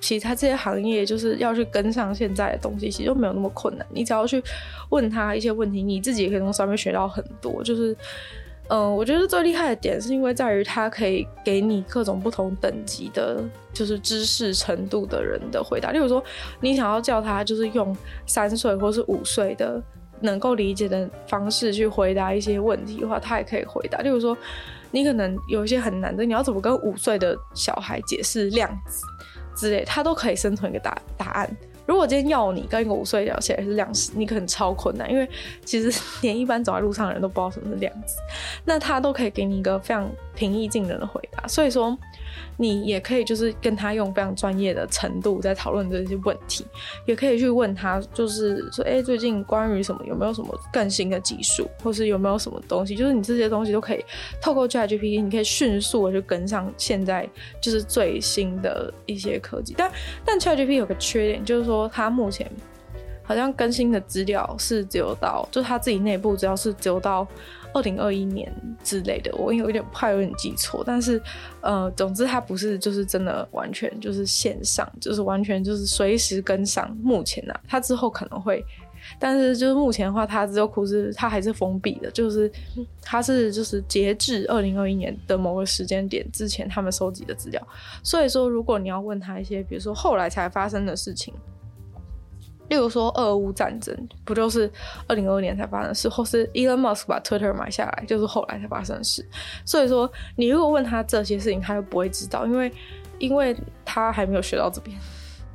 [0.00, 3.86] 其他这些行业，就是要去跟上现在的东西，其实就没有那么困难。
[3.90, 4.42] 你只要去
[4.90, 7.96] 问他一些问题，你自己也可以从上面学到很多，就是。
[8.70, 15.90] 嗯，我觉得最厉害的点是因为在于它可以给你各种不同等级的，就是知识程度的人的回答。
[15.90, 16.22] 例如说，
[16.60, 19.82] 你想要叫他就是用三岁或是五岁的
[20.20, 24.00] 能够理解的方式去回答一些问题的话，他也可以回答。
[24.00, 24.36] 例如说，
[24.90, 29.02] 你可能有一些很难的，你要怎么跟五岁的小孩解释量子
[29.56, 31.56] 之类，他都可以生成一个答答案。
[31.88, 35.26] 如果今天要你跟一个五岁聊起来是量子，你可能超困难，因为
[35.64, 38.18] 其实连一般走在路上的人都不知道什么是量子，
[38.66, 41.96] 那他都可以给你一个非常平易近人的回答，所以说。
[42.56, 46.64] 你也可以就是跟他用非常专业的程度在讨论这些问题，
[47.06, 54.04] 也可以去问他，就是说，哎、最近关于什么有没有什么更新的技术，或是有没有什么东西，就是你这些东西都可以
[54.40, 57.28] 透过 ChatGPT，你可以迅速的去跟上现在
[57.60, 59.74] 就是最新的一些科技。
[59.76, 59.90] 但
[60.24, 62.50] 但 ChatGPT 有个缺点，就是说它目前
[63.22, 67.26] 好像更新的资料是只有到，就它自己内部资料是只有到。
[67.74, 68.52] 二零二一年
[68.82, 71.20] 之类的，我有点怕有点记错，但是，
[71.60, 76.96] 呃，总之它不是就是真的完全就是线上，就是完全就是随时跟上。
[77.02, 78.64] 目前呢、啊，它之后可能会，
[79.18, 82.50] 但是就是目前的话，它只有库是它还是封闭的，就是
[83.02, 87.68] 它是就是截至二零二一年的某个时间点之前他们收集的资料。
[88.02, 91.34] 所以说，如果你要问他一些，比如说后来才发生的事情。
[92.68, 94.70] 例如说，俄乌战争不就是
[95.06, 99.26] 二零二二年才发生的事，或是 Elon Musk 把 Twitter 买下来，就是后来才发生的事。
[99.64, 102.72] 所以说，你如果问他这些事情，他就不会知道，因为
[103.18, 104.96] 因为他还没有学到这边，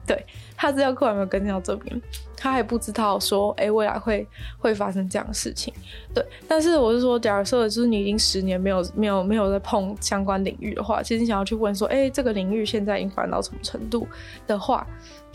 [0.06, 2.02] 对，他资料库还没有跟到这边，
[2.36, 5.74] 他还不知道说，哎、未来会会发生这样的事情。
[6.14, 14.08] 对，但是我是说，假如说就是你已经十年没有没有没有在碰相关领域的话，其实你想要去问说，哎、这个领域现在已经发展到什么程度
[14.46, 14.86] 的话。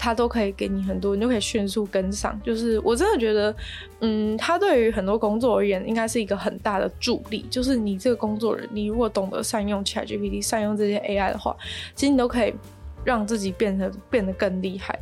[0.01, 2.41] 他都可以给你很多，你就可以迅速跟上。
[2.45, 3.53] 就是我真的觉得，
[3.99, 7.45] 嗯，他对于很多工作而言，应该是一个很大的助力。
[7.51, 11.57] 就是你这个工作人，你如果懂得善用 ChatGPT，善用这些 AI 的话，
[11.97, 12.55] 其实你都可以
[13.05, 14.99] 让自己变得变得更厉害。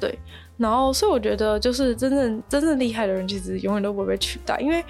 [0.00, 0.18] 对，
[0.56, 4.84] 然后所以我觉得，就是真正真正厉害的人，其实永远都不会被取代，因为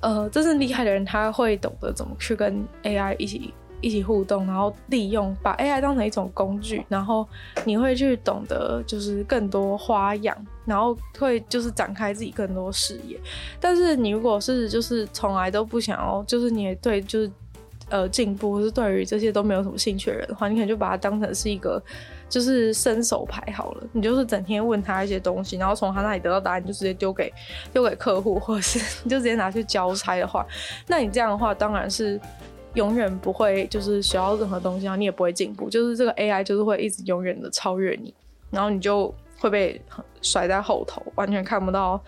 [0.00, 3.52] 呃，真正厉害的人，他会懂得怎么去跟 AI 一起。
[3.82, 7.28] 一起互动，然后利用把 AI 当成一种工具，然后
[7.66, 10.34] 你会去懂得就是更多花样，
[10.64, 13.20] 然后会就是展开自己更多视野。
[13.60, 17.30] 但是你如果是就是从来都不想要，就是你也对就是
[17.88, 21.82] 呃进步，或是对于这些都没有什么兴趣的人的话，你可能就把它当成是一个
[22.28, 23.84] 就是伸手牌好了。
[23.92, 27.32] 你就是整天问他一些东西，然后从他那里得到答案，你就直接丢给
[27.72, 30.46] 丢给客户，或是你就直接拿去交差的话，
[30.86, 32.20] 那你这样的话当然是。
[32.74, 38.12] 永远不会就是学到任何东西，然后你也不会进步，就是这个 AI 就是会一直永远的超越你，
[38.50, 39.80] 然后你就会被
[40.20, 41.98] 甩在后头，完全看不到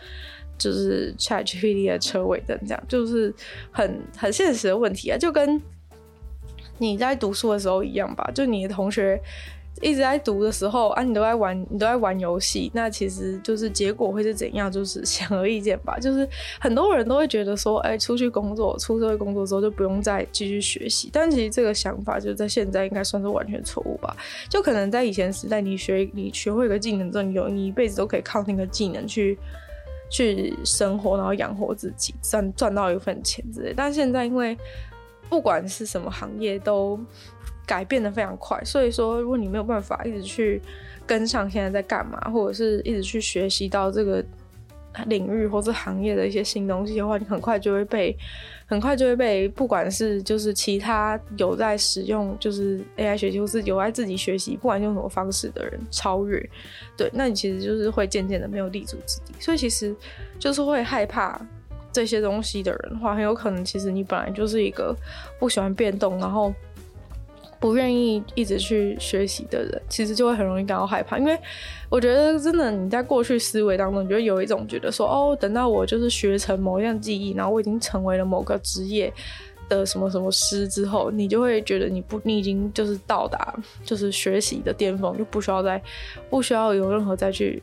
[0.59, 3.33] 就是 ChatGPT 的车尾灯这样，就是
[3.71, 5.61] 很很现实的问题啊，就跟
[6.79, 9.21] 你在读书的时候一样吧，就你的同学
[9.81, 15.97] 一直在读的时候啊，你都在玩，你都在玩游戏，那其实就是结果会是怎样，就是显而易见吧。
[16.01, 16.29] 就是
[16.61, 21.09] 很多人都会觉得说，哎、出去工作，出社会工作之后就不用再继续学习。
[21.13, 24.17] 但其实这个想法就在现在应该算是完全错误吧。
[24.49, 29.39] 就可能在以前时代，你学你学会一个技能之后，你有你一辈子都可以靠那个技能去
[30.11, 33.75] 去生活，然后养活自己，赚赚到一份钱之类。
[33.77, 34.57] 但现在因为
[35.29, 36.99] 不管是什么行业都。
[37.67, 40.59] 改变的非常快，所以说，如果你没有办法一直去
[41.07, 44.25] 跟上现在在干嘛，或者是一直去学习到这个
[45.07, 48.17] 领域或者行业的一些新东西的话，你很快就会被，
[48.67, 56.51] 很快就会被，不管是就是其他有在使用就是 AI 学习，或是有在自己学习，不管用什么方式的人超越，
[56.97, 59.95] 对，那你其实就是会渐渐的没有立足之地，所以其实
[60.39, 61.41] 就是会害怕
[61.93, 64.97] 这些东西的人的话，很有可能其实你本来就是一个
[65.39, 66.53] 不喜欢变动，然后。
[67.61, 71.39] 不愿意一直去学习的人，其实就会很容易感到害怕，因为
[71.89, 79.13] 我觉得真的你在过去思维当中，你就会有一种觉得说，哦，等到我就是学成某一样技艺，然后我已经成为了某个职业
[79.69, 83.55] 的什么什么师之后，你就会觉得你不，你已经就是到达
[83.85, 85.83] 就是学习的巅峰，就不需要再
[86.31, 87.63] 不需要有任何再去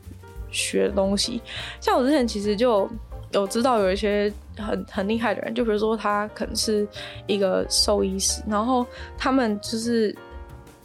[0.50, 1.40] 学东西。
[1.80, 2.88] 像我之前其实就。
[3.32, 6.86] 有知道有一些很很厉害的人，就比如说他可能是
[7.26, 8.86] 一个兽医师，然后
[9.16, 10.16] 他们就是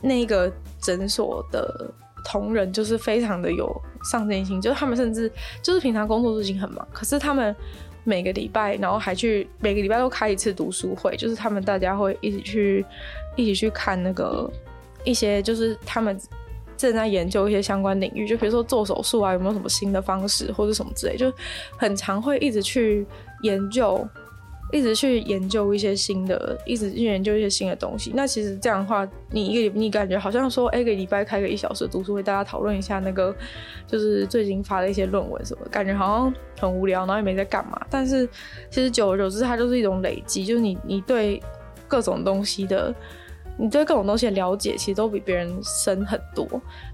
[0.01, 1.89] 那个诊所的
[2.26, 3.69] 同仁，就是非常的有
[4.11, 7.55] 上进心，就是他们甚至就是平常工作都已经很忙，可是他们
[8.03, 12.86] 每个礼拜，然后还去每个礼拜都开一次读书会，就是他们大家会一起去
[13.36, 14.49] 一起去看那个
[15.03, 16.19] 一些就是他们。
[16.78, 21.32] 正在研究一些相关领域，就比如说做手术啊，有没有什么新的方式或者什么之类，就
[21.78, 23.05] 很常会一直去
[23.41, 24.07] 研究，
[24.71, 28.11] 一直去研究一些新的，一直去研究一些新的东西。
[28.13, 33.35] 那其实这样的话，你一个你感觉好像说，哎，个礼拜开个一小时读书会，大家讨论一下那个
[33.85, 37.81] 就是最近发的一些论文什么，感觉好像很无聊，然后也没在干嘛。
[37.89, 38.27] 但是
[38.69, 41.41] 其实久而久之，它就是一种累积，就是你你对
[41.87, 42.93] 各种东西的。
[43.62, 46.47] 你对各种东西的了解，其实都比别人深很多。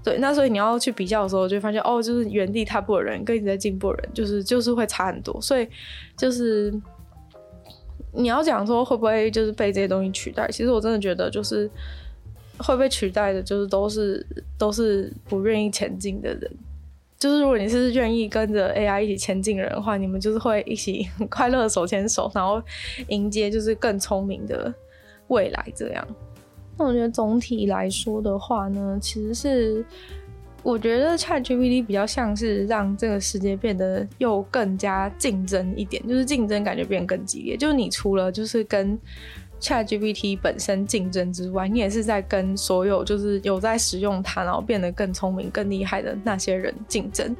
[0.04, 5.40] 对，那所以你要去比较的时候，就会发现哦，就是原地踏步的人跟你在进步的人，就是就是会差很多。
[5.40, 5.66] 所以
[6.14, 6.70] 就是
[8.12, 10.46] 你要讲说会不会就是被这些东西取代？
[10.50, 11.70] 其实我真的觉得就是
[12.58, 14.26] 会被取代的，就是都是
[14.58, 16.50] 都是不愿意前进的人。
[17.18, 22.62] 就是如果你是愿意跟着 AI 一起前进的人的话，你们就是会一起快乐的手牵手，然后
[23.08, 24.72] 迎接就是更聪明的
[25.28, 26.08] 未来这样。
[26.78, 29.84] 那我觉得总体来说的话呢，其实是
[30.62, 37.56] 我觉得 ChatGPT 比较像是让这个世界变得又更加竞争一点，就是竞争感觉变得更激烈。
[37.56, 38.96] 就是你除了就是跟
[39.60, 47.34] ChatGPT 本身竞争之外，你也是在跟所有就是有在使用它，然后变得更聪明、更厉害的那些人竞争。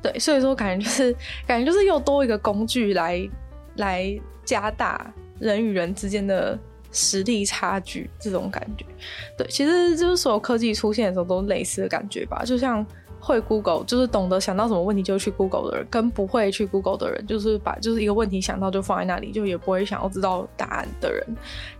[0.00, 1.16] 对，所以说感觉就是
[1.48, 3.28] 感觉就是又多一个工具来
[3.76, 6.56] 来加大人与人之间的。
[6.94, 8.86] 实力差距这种感觉，
[9.36, 12.42] 对，其实就是所有科技出现的时候都类似的感觉吧。
[12.46, 12.86] 就像
[13.18, 21.26] 会 Google，就是懂得想到什么问题就去 Google 的人，跟不会去 Google 的人，就是把就是一个问题想到就放在那里，就也不会想要知道答案的人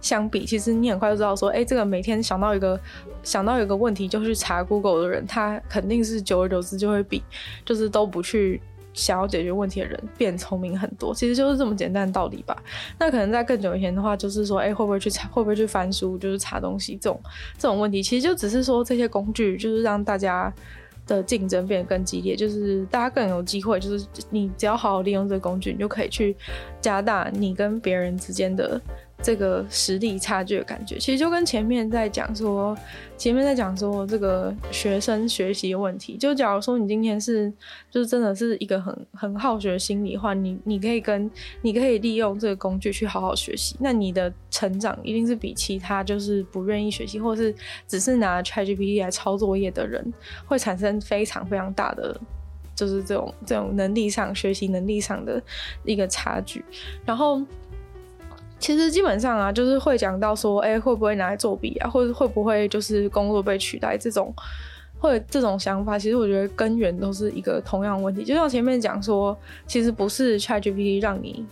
[0.01, 2.81] 相比，其实你很快就知道说，哎，这个每天想到一个
[3.23, 7.23] 想到一个问题就去查 Google 的人，他肯定是久而久之就会比
[7.65, 8.61] 就是都不去。
[8.95, 12.57] 想要解决问题的人变聪明很多，其实就是这么简单的道理吧。
[12.99, 17.21] 那可能在更久以前的话，就是说，哎、会不会去查，会不会去翻书，就是查东西这种
[17.59, 20.51] 这种问题，其实就只是说这些工具就是让大家
[21.07, 26.37] 的竞争变得更激烈，就是大家更有机会，就是你只要好好利用这个工具，你就可以去
[26.81, 28.81] 加大你跟别人之间的。
[29.23, 32.77] 这个实力差距的感觉，其实就跟前面在讲说，
[33.17, 36.17] 前面在讲说这个学生学习的问题。
[36.19, 37.51] 就假如说你今天是，
[37.91, 41.31] 就是真的是一个很很好学心理的话，你你可以跟
[41.63, 47.55] 你可以利用这个工具去好好学习，那你的成长一定是比其他就是不愿意学习，或是
[47.89, 50.13] 只是拿 ChatGPT 来抄作业的人，
[50.45, 52.15] 会产生非常非常大的，
[52.75, 55.43] 就是这种这种能力上学习能力上的
[55.85, 56.63] 一个差距，
[57.07, 57.41] 然后。
[58.65, 64.35] 其实基本上啊，就是会讲到说，哎，会不会拿来作弊啊，或者会不会就是工作被取代这种，
[64.99, 68.25] 或者这种想法，其实我觉得根源都是一个同样问题。
[68.25, 69.37] 就像前面讲说，
[69.67, 71.45] 其实不是 ChatGPT 让你。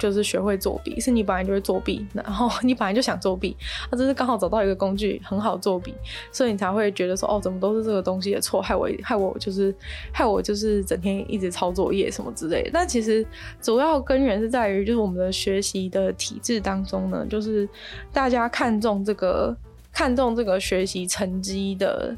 [0.00, 3.54] 就是学会作弊，是你本来就会作弊，然后 你本来就想作弊，
[3.90, 5.94] 啊，只是刚好找到一个工具很好作弊，
[6.32, 9.72] 所以你才会觉得说，哦，怎么都是这个东西的错，害我害我就是
[10.10, 12.70] 害我就是整天一直抄作业什么之类的。
[12.72, 13.24] 但其实
[13.60, 17.68] 主要根源是在于，就是我们的学习的体制当中呢，就是
[18.12, 19.54] 大家看重这个
[19.92, 22.16] 看重这个学习成绩的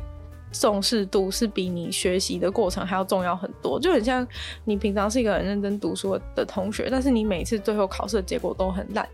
[0.53, 4.27] 重视度是比你学习的过程还要重要很多，就很像
[4.65, 9.09] 你平常是一个很认真读书的同学，但是你每次最后考试的结果都很烂。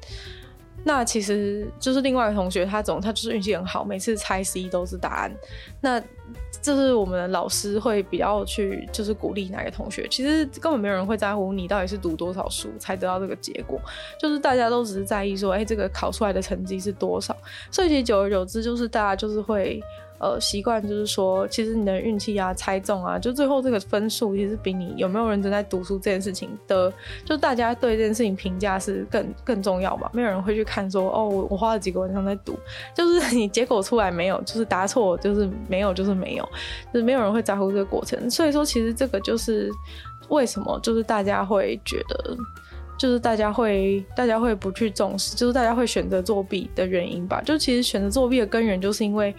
[0.85, 5.37] 那其实就是另外一个同学，他总他就是运气很好，每次猜 C 都是答案。
[5.81, 6.01] 那
[6.63, 13.79] 这是我们的老师会比较去就是鼓励哪个同学，其实根本没有人会在乎你到底是读多少书才得到这个结果，
[14.21, 17.37] 就是大家都只是在意说，哎、这个考出来的成绩是多少。
[17.71, 19.83] 所以其实久而久之，就是大家就是会。
[20.21, 26.93] 呃，习惯就是说，其实你的运气啊、猜中啊，就最后这个分数，其实比你有没有认真在读书这件事情的，
[27.25, 30.11] 就大家对这件事情评价是更更重要吧。
[30.13, 32.59] 没有人会去看说，哦，我我花了几个晚上在读，
[32.97, 36.49] 就是你结果出来没有，就是答错，就是没有，就是没有，
[36.93, 38.29] 就是没有人会在乎这个过程。
[38.29, 39.71] 所以说，其实这个就是
[40.31, 42.37] 为什么，就是大家会觉得，
[42.99, 47.41] 就是大家会大家会不去重视，就是大家会选择作弊的原因吧。
[47.43, 49.33] 就其实选择作弊的根源，就是因为。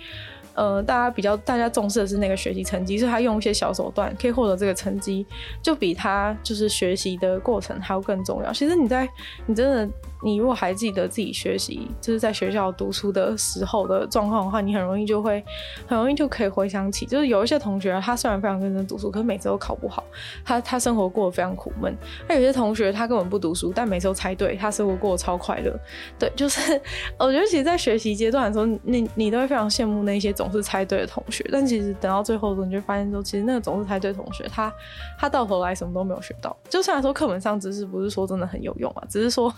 [0.60, 5.26] 呃，大家比较大家重视的是那个学习成绩，是他用一些小手段可以获得这个成绩，
[5.64, 8.52] 就比他就是学习的过程还要更重要。
[8.52, 9.08] 其实你在
[9.46, 9.90] 你真的。
[10.22, 15.44] 你如果还记得自己学习就是在学校读书的时候的状况的话，你很容易就会
[15.88, 20.04] 很容易就可以回想起，就是有一些同学他虽然非常认真读书，可是每次都考不好，
[20.44, 21.96] 他他生活过得非常苦闷。
[22.28, 25.74] 那有些同学他根本不读书，但每次都猜对，他生活过得超快乐。
[26.18, 26.74] 对，就是
[27.18, 34.74] 我觉得其实，在学习阶段的时候，你你都会非常羡慕那些总是猜对的同学，但其实等到最后的时候，你就发现说，其实那个总是猜对的同学，他
[35.18, 36.54] 他到头来什么都没有学到。
[36.68, 39.54] 就虽然说课本上知识不是说真的很有用啊，只是说。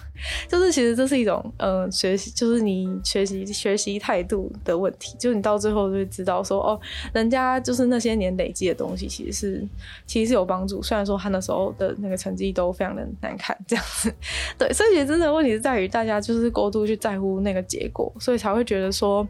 [0.52, 5.16] 就是其实这是一种嗯、呃、学习，就是你学习学习态度的问题。
[5.18, 6.78] 就是你到最后就会知道说哦，
[7.14, 9.68] 人家就是那些年累积的东西，其实是
[10.06, 10.84] 其实是有帮助。
[10.84, 14.14] 虽然说他那时候的那个成绩都非常的难看，这样子。
[14.60, 19.26] 对，所以其实真的问题是在于大家就是过度去在乎那个结果，所以才会觉得说。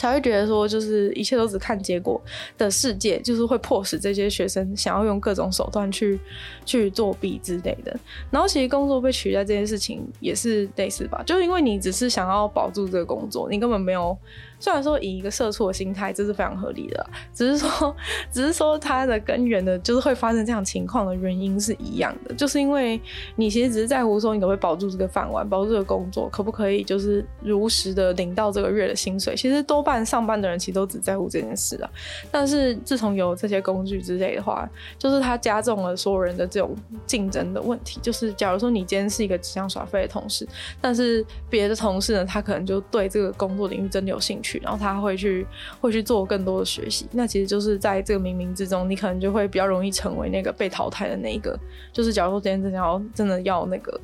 [0.00, 2.18] 才会觉得说，就是一切都只看结果
[2.56, 6.18] 的世界，就是会迫使这些学生想要用各种手段去
[6.64, 7.94] 去作弊之类的。
[8.30, 14.16] 然后，其实工作被取代这件事情也是类似吧，就是因为你只是想要保住这个工作，你根本没有。
[14.62, 17.96] 虽然说以一个社畜的心态，这是非常合理的，只是说，
[18.30, 23.00] 只是说它的根源的，就是会发生这样情况的原因是一样的，就是因为
[23.36, 29.34] 你其实只是在乎说你可不可以保住这个饭碗，保住这个工作，可不可以就是如实的领到这个月的薪水。
[29.34, 31.90] 其实多半上班的人其实都只在乎这件事啊。
[32.30, 34.68] 但是自从有这些工具之类的话，
[34.98, 36.74] 就是它加重了所有人的这种
[37.06, 37.98] 竞争的问题。
[38.02, 40.46] 就是假如说你今天是一个只想耍废的同事，
[40.80, 44.60] 但是别的同事呢，他可能就对这个工作领域真的有兴趣。
[44.62, 45.46] 然后他会去
[45.80, 51.58] 会去做更多的学习，那其实就是在这个冥冥之中，你可能就会比较容易成为那个被淘汰的那一个。
[51.92, 53.98] 就是假如说今天真的要真的要那个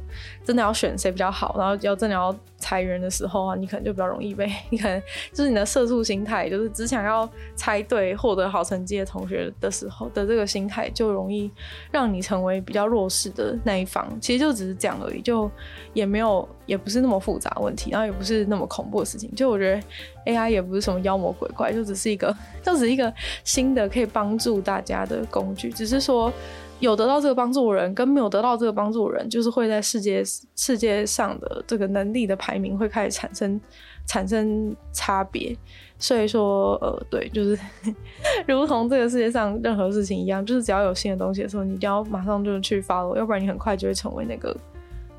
[0.45, 5.01] 真的要选谁比较好，然后要真的要裁员的时候啊，你可能就比较容易被你可能
[5.33, 11.51] 就是你的社畜心态，就是只想要猜对获得好成绩的同学的时候的这个心态，就容易
[11.93, 14.11] 让你成为比较弱势的那一方。
[14.19, 15.51] 其实就只是这样而已，就
[15.93, 19.31] 也没有也不是那么复杂问题，然后也不是那么恐怖的事情。
[19.35, 23.13] 就我觉得 AI 也不是什么妖魔鬼怪，就只是一个就只是一个
[23.45, 26.33] 新的可以帮助大家的工具，只是说。
[26.79, 30.23] 有得到这个帮助的人跟没有得到这个帮助的人，就是会在世界
[30.57, 33.59] 世界上的这个能力的排名会开始产生
[34.07, 35.57] 产生差别。
[35.99, 37.59] 所以说，呃，对，就是
[38.47, 44.55] 如同这个世界上任何事情一样，就是只要有新的东西的时候，你一定要马上就去 follow，要不然你很快就会成为那个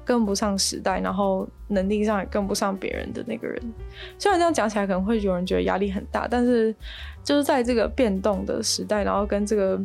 [0.05, 3.59] 跟不上时代，然后能力上也跟不上别人的那个人。
[4.19, 6.73] 虽然这样讲起来可能会有人觉得压力很大，但是
[7.23, 9.79] 就是在这个变动的时代，然后跟这个。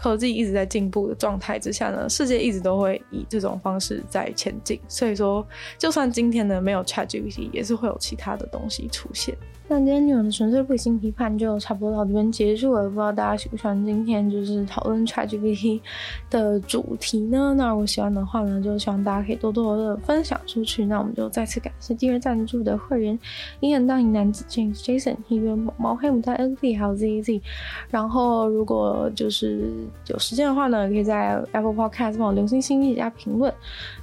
[0.00, 4.80] 科技一直在进步的状态之下呢，世界一直都会以这种方式在前进。
[4.88, 5.46] 所以说，
[5.76, 9.36] 就算今天呢没有 ChatGPT，也是会有其他的东西出现。
[9.72, 12.82] 那今天女友的纯粹不理性批判就差不多到这边结束了。
[12.88, 15.80] 不知道大家喜不喜欢今天就是讨论 ChatGPT
[16.28, 17.54] 的主题呢？
[17.56, 20.84] 那如果喜欢的话呢，就希望大家可以多多的分享出去。
[20.84, 23.16] 那我们就再次感谢今日赞助的会员：
[23.60, 27.40] 银眼大龄男子 James Jason、黑渊毛毛黑牡丹 LZ 还有 ZZ。
[27.90, 29.70] 然后如果就是
[30.08, 33.54] 有时间的话呢，可以在 Apple Podcast 帮我留星星加评论。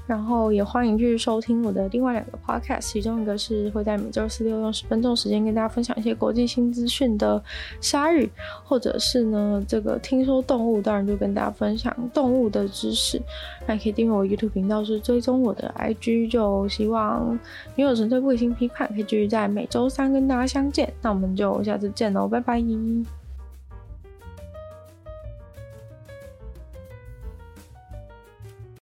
[0.08, 7.43] 然后也欢迎继续收听我的另外两个 podcast，其中一个是会在每周四六用十分钟时间跟大家分享一些国际新资讯的
[7.82, 8.30] 鲨语，
[8.64, 13.22] 或者是呢这个听说动物，当然就跟大家分享动物的知识。
[13.68, 16.32] 那也可以订阅我 YouTube 频道，是追踪我的 IG。
[16.32, 17.38] 就希望
[17.76, 20.93] 女友纯粹不理性批判可以继续在每周三跟大家相见。
[21.01, 22.64] 那我们就下次见喽，拜拜。